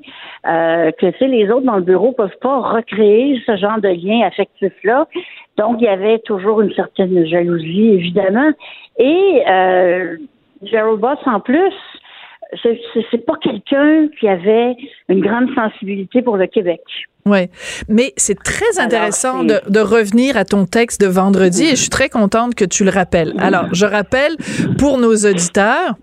[0.48, 5.08] euh, que les autres dans le bureau peuvent pas recréer ce genre de lien affectif-là.
[5.58, 8.52] Donc, il y avait toujours une certaine jalousie, évidemment.
[8.98, 10.18] Et euh,
[10.64, 11.74] Gerald Botts, en plus,
[12.62, 14.76] c'est pas quelqu'un qui avait
[15.10, 16.82] une grande sensibilité pour le Québec.
[17.26, 17.48] Oui,
[17.88, 21.90] mais c'est très intéressant de, de, revenir à ton texte de vendredi et je suis
[21.90, 23.34] très contente que tu le rappelles.
[23.40, 24.36] Alors, je rappelle
[24.78, 25.96] pour nos auditeurs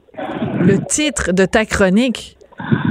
[0.61, 2.39] le titre de ta chronique.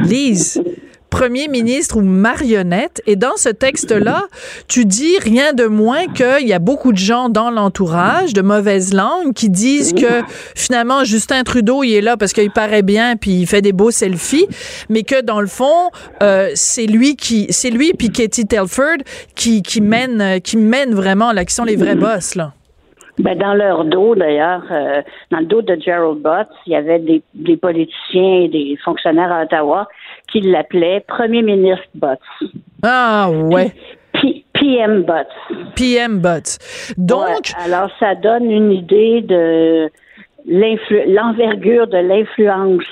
[0.03, 0.63] Lise,
[1.09, 3.01] premier ministre ou marionnette.
[3.05, 4.23] Et dans ce texte-là,
[4.67, 8.93] tu dis rien de moins qu'il y a beaucoup de gens dans l'entourage, de mauvaise
[8.93, 10.23] langue, qui disent que
[10.55, 13.91] finalement Justin Trudeau, il est là parce qu'il paraît bien puis il fait des beaux
[13.91, 14.47] selfies,
[14.89, 15.89] mais que dans le fond,
[16.23, 18.97] euh, c'est lui qui, c'est lui puis Katie Telford
[19.35, 22.53] qui, qui mène, qui mène vraiment là, qui sont les vrais boss là.
[23.19, 26.99] Ben, dans leur dos, d'ailleurs, euh, dans le dos de Gerald Butts, il y avait
[26.99, 29.89] des, des politiciens et des fonctionnaires à Ottawa
[30.31, 32.19] qui l'appelaient Premier ministre Butts.
[32.83, 33.73] Ah, ouais.
[34.53, 35.73] PM Butts.
[35.75, 36.57] PM Butts.
[36.97, 37.51] Donc.
[37.63, 39.89] alors, ça donne une idée de
[40.45, 42.83] l'envergure de l'influence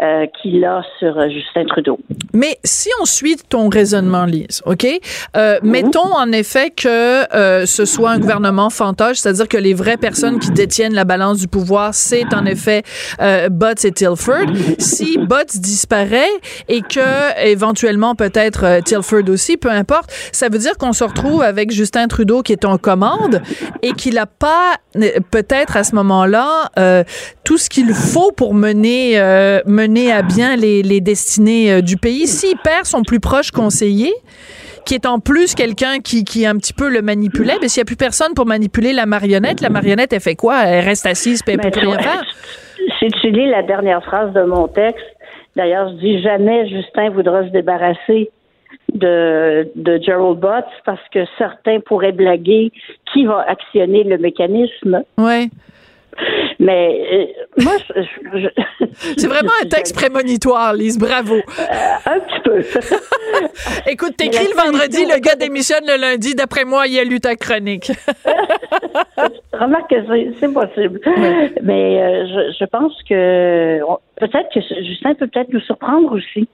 [0.00, 1.98] euh, qu'il a sur euh, Justin Trudeau.
[2.32, 4.86] Mais si on suit ton raisonnement, Lise, OK?
[5.36, 5.70] Euh, mhm.
[5.70, 7.22] Mettons en effet que
[7.66, 11.48] ce soit un gouvernement fantoche, c'est-à-dire que les vraies personnes qui détiennent la balance du
[11.48, 12.82] pouvoir, c'est en effet
[13.50, 14.46] Butts et Tilford.
[14.78, 16.30] Si Butts disparaît
[16.68, 21.70] et que éventuellement peut-être Tilford aussi, peu importe, ça veut dire qu'on se retrouve avec
[21.70, 23.42] Justin Trudeau qui est en commande
[23.82, 24.76] et qu'il n'a pas
[25.30, 26.70] peut-être à ce moment-là
[27.44, 29.16] tout ce qu'il faut pour mener,
[29.66, 32.21] mener à bien les, destinées euh, du pays.
[32.26, 34.12] S'il perd son plus proche conseiller,
[34.84, 37.82] qui est en plus quelqu'un qui, qui un petit peu le manipulait, mais s'il n'y
[37.82, 40.64] a plus personne pour manipuler la marionnette, la marionnette, elle fait quoi?
[40.64, 42.22] Elle reste assise et elle peut plus rien faire?
[42.98, 45.04] Si tu lis la dernière phrase de mon texte,
[45.56, 48.30] d'ailleurs, je dis jamais Justin voudra se débarrasser
[48.92, 52.72] de, de Gerald Butts parce que certains pourraient blaguer
[53.12, 55.02] qui va actionner le mécanisme.
[55.18, 55.50] Oui.
[56.58, 58.48] Mais euh, moi, je,
[59.16, 60.98] c'est vraiment un texte prémonitoire, Lise.
[60.98, 61.34] Bravo.
[61.34, 61.40] Euh,
[62.06, 62.60] un petit peu.
[63.90, 66.34] Écoute, t'écris le vendredi, le gars démissionne le lundi.
[66.34, 67.90] D'après moi, il a lu ta chronique.
[69.52, 69.96] Remarque que
[70.40, 71.00] c'est possible.
[71.62, 73.80] Mais euh, je, je, pense que
[74.16, 76.48] peut-être que Justin peut peut-être nous surprendre aussi.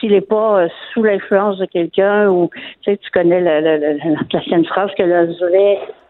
[0.00, 2.50] S'il n'est pas sous l'influence de quelqu'un ou
[2.82, 3.94] tu sais, tu connais la, la, la,
[4.68, 5.28] phrase que le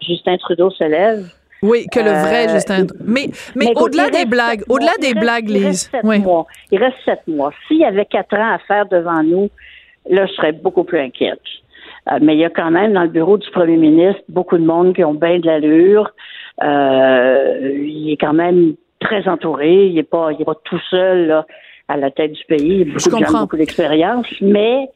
[0.01, 1.25] Justin Trudeau se lève.
[1.63, 2.87] Oui, que le vrai euh, Justin.
[3.05, 5.91] Mais, mais, au-delà des blagues, au-delà des blagues, Lise.
[5.93, 6.47] Il reste, mois.
[6.71, 7.53] il reste sept mois.
[7.69, 9.51] S'il y avait quatre ans à faire devant nous,
[10.09, 11.41] là, je serais beaucoup plus inquiète.
[12.11, 14.65] Euh, mais il y a quand même dans le bureau du premier ministre beaucoup de
[14.65, 16.11] monde qui ont bien de l'allure.
[16.63, 19.87] Euh, il est quand même très entouré.
[19.87, 21.47] Il n'est pas, il est pas tout seul là,
[21.89, 22.87] à la tête du pays.
[22.87, 24.27] Il a beaucoup de beaucoup d'expérience.
[24.41, 24.89] Mais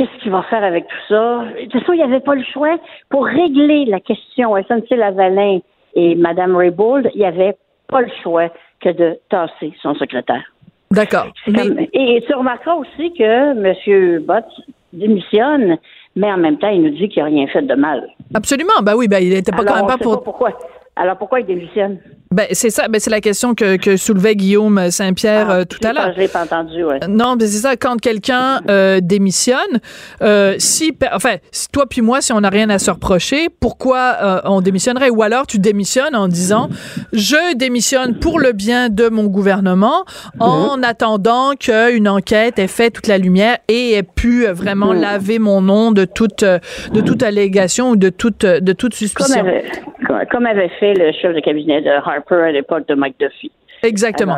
[0.00, 1.44] Qu'est-ce qu'il va faire avec tout ça?
[1.44, 2.78] De toute façon, il n'y avait pas le choix.
[3.10, 5.58] Pour régler la question SNC-Lavalin
[5.94, 7.54] et Mme Raybould, il n'y avait
[7.86, 8.48] pas le choix
[8.80, 10.42] que de tasser son secrétaire.
[10.90, 11.26] D'accord.
[11.46, 14.22] Et tu remarqueras aussi que M.
[14.22, 14.46] Bott
[14.94, 15.76] démissionne,
[16.16, 18.08] mais en même temps, il nous dit qu'il n'a rien fait de mal.
[18.34, 18.80] Absolument.
[18.82, 20.22] Ben oui, ben il n'était pas quand même pas pour.
[20.22, 20.58] pourquoi.
[21.00, 21.98] Alors pourquoi il démissionne?
[22.32, 25.80] Ben, c'est ça, ben, c'est la question que, que soulevait Guillaume Saint-Pierre ah, euh, tout
[25.82, 26.12] à l'heure.
[26.14, 27.00] Je l'ai pas entendu, ouais.
[27.08, 29.80] Non, mais c'est ça, quand quelqu'un euh, démissionne,
[30.22, 31.36] euh, si, enfin,
[31.72, 35.10] toi puis moi, si on n'a rien à se reprocher, pourquoi euh, on démissionnerait?
[35.10, 36.68] Ou alors tu démissionnes en disant,
[37.12, 40.04] je démissionne pour le bien de mon gouvernement
[40.38, 40.84] en mhm.
[40.84, 45.00] attendant qu'une enquête ait fait toute la lumière et ait pu vraiment mhm.
[45.00, 49.42] laver mon nom de toute, de toute allégation ou de toute, de toute suspicion.
[50.30, 53.50] Comme avait, fait le chef de cabinet de Harper à l'époque de Mike Duffy.
[53.82, 54.36] Exactement.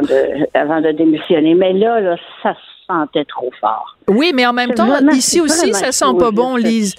[0.55, 1.55] Avant de, démissionner.
[1.55, 2.55] Mais là, là, ça
[2.87, 3.97] sentait trop fort.
[4.09, 6.95] Oui, mais en même temps, ici aussi, ça sent pas bon, Lise.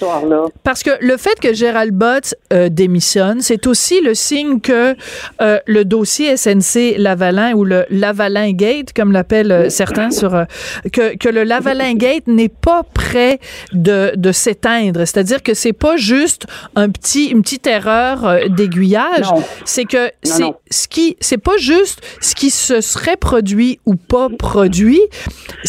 [0.64, 4.96] Parce que le fait que Gérald Bott euh, démissionne, c'est aussi le signe que
[5.42, 10.46] euh, le dossier SNC Lavalin ou le Lavalin Gate, comme l'appellent euh, certains, sur
[10.92, 13.40] que, que le Lavalin Gate n'est pas prêt
[13.74, 15.02] de, de s'éteindre.
[15.02, 19.28] C'est-à-dire que c'est pas juste un petit, une petite erreur d'aiguillage.
[19.66, 24.30] C'est que c'est ce qui, c'est pas juste ce qui se serait produit ou pas
[24.30, 25.02] produit,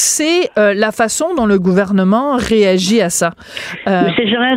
[0.05, 3.33] c'est la façon dont le gouvernement réagit à ça.
[3.87, 4.09] Euh,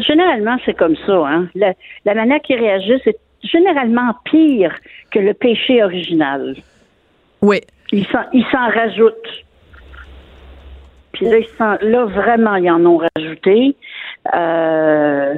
[0.06, 1.26] généralement, c'est comme ça.
[1.28, 1.48] Hein.
[1.56, 4.76] La, manière qu'il réagit, c'est généralement pire
[5.12, 6.56] que le péché original.
[7.41, 7.62] Oui.
[7.91, 9.45] Ils s'en rajoutent.
[11.14, 13.76] Puis là, là, vraiment, ils en ont rajouté.
[14.36, 15.34] Euh,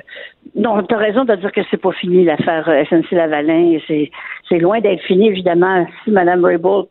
[0.55, 3.79] non, tu as raison de dire que c'est pas fini l'affaire SNC-Lavalin.
[3.87, 5.87] C'est loin d'être fini, évidemment.
[6.03, 6.87] Si Mme Raybould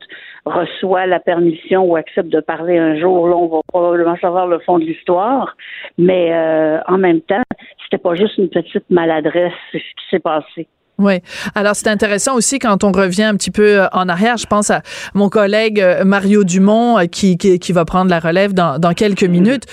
[0.49, 4.59] reçoit la permission ou accepte de parler un jour, là, on va probablement savoir le
[4.61, 5.57] fond de l'histoire.
[5.96, 7.42] Mais euh, en même temps,
[7.84, 10.66] c'était pas juste une petite maladresse, ce qui s'est passé.
[10.99, 11.20] Oui.
[11.55, 14.36] Alors, c'est intéressant aussi quand on revient un petit peu euh, en arrière.
[14.36, 14.82] Je pense à
[15.14, 19.22] mon collègue euh, Mario Dumont qui, qui, qui va prendre la relève dans, dans quelques
[19.22, 19.64] minutes.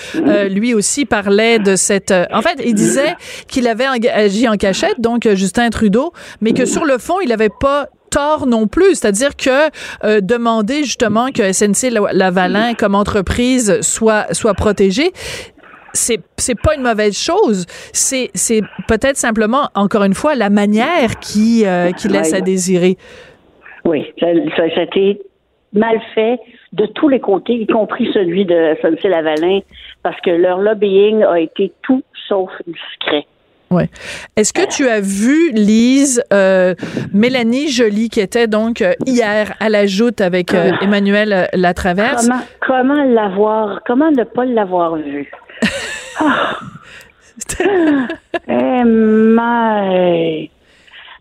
[0.52, 2.14] lui aussi parlait de cette...
[2.32, 3.16] en fait, il disait
[3.48, 7.50] qu'il avait agi en cachette, donc Justin Trudeau, mais que sur le fond, il n'avait
[7.50, 8.96] pas tort non plus.
[8.96, 9.70] C'est-à-dire que
[10.06, 15.12] euh, demander justement que SNC Lavalin comme entreprise soit soit protégée,
[15.94, 17.66] c'est c'est pas une mauvaise chose.
[17.92, 22.98] C'est c'est peut-être simplement encore une fois la manière qui euh, qui laisse à désirer.
[23.84, 25.22] Oui, ça, ça, a été
[25.74, 26.40] mal fait
[26.74, 29.60] de tous les côtés, y compris celui de SNC Lavalin,
[30.02, 33.26] parce que leur lobbying a été tout sauf discret.
[33.76, 33.90] Ouais.
[34.38, 36.76] Est-ce que tu as vu, Lise, euh,
[37.14, 40.72] Mélanie Joly, qui était donc euh, hier à la joute avec euh.
[40.82, 42.28] Emmanuel Latraverse?
[42.28, 45.30] Comment, comment l'avoir, comment ne pas l'avoir vu?
[46.18, 46.56] Ah.
[48.48, 48.84] Eh,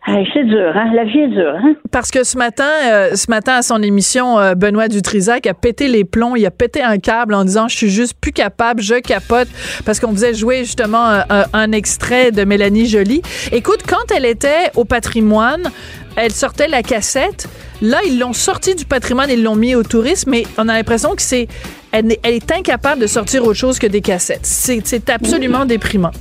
[0.07, 0.90] c'est dur, hein?
[0.94, 1.74] La vie est dure, hein?
[1.90, 5.88] Parce que ce matin, euh, ce matin à son émission, euh, Benoît Dutrisac a pété
[5.88, 9.00] les plombs, il a pété un câble en disant je suis juste plus capable, je
[9.00, 9.48] capote,
[9.84, 13.22] parce qu'on faisait jouer justement un, un, extrait de Mélanie Joly.
[13.52, 15.70] Écoute, quand elle était au patrimoine,
[16.16, 17.48] elle sortait la cassette.
[17.82, 21.14] Là, ils l'ont sorti du patrimoine, ils l'ont mis au tourisme, mais on a l'impression
[21.16, 21.48] que c'est,
[21.92, 24.46] elle, est incapable de sortir autre chose que des cassettes.
[24.46, 26.12] C'est absolument déprimant.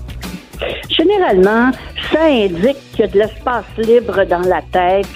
[0.90, 1.72] Généralement,
[2.12, 5.08] ça indique qu'il y a de l'espace libre dans la tête.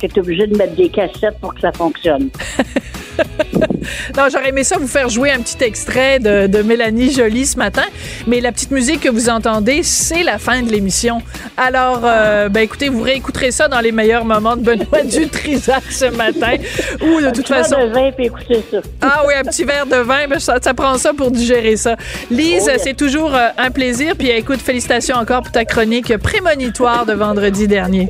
[0.00, 2.30] Que tu es obligé de mettre des cassettes pour que ça fonctionne.
[4.16, 7.84] non, j'aurais aimé ça vous faire jouer un petit extrait de, Mélanie Jolie ce matin,
[8.26, 11.20] mais la petite musique que vous entendez, c'est la fin de l'émission.
[11.56, 16.06] Alors, euh, ben écoutez, vous réécouterez ça dans les meilleurs moments de Benoît Dutrisac ce
[16.06, 16.56] matin,
[17.02, 17.76] ou de toute façon.
[17.76, 18.78] Verre de vin puis écoutez ça.
[19.02, 21.96] Ah oui, un petit verre de vin, ben, ça, prend ça pour digérer ça.
[22.30, 27.04] Lise, oh, c'est toujours euh, un plaisir, puis écoute, félicitations encore pour ta chronique prémonitoire
[27.06, 28.08] de vendredi dernier.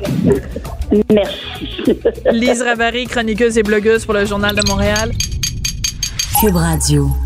[1.11, 1.45] Merci.
[2.31, 4.61] Lise Ravary, chroniqueuse et blogueuse pour le Journal de
[4.95, 5.11] Montréal.
[6.53, 7.24] Radio.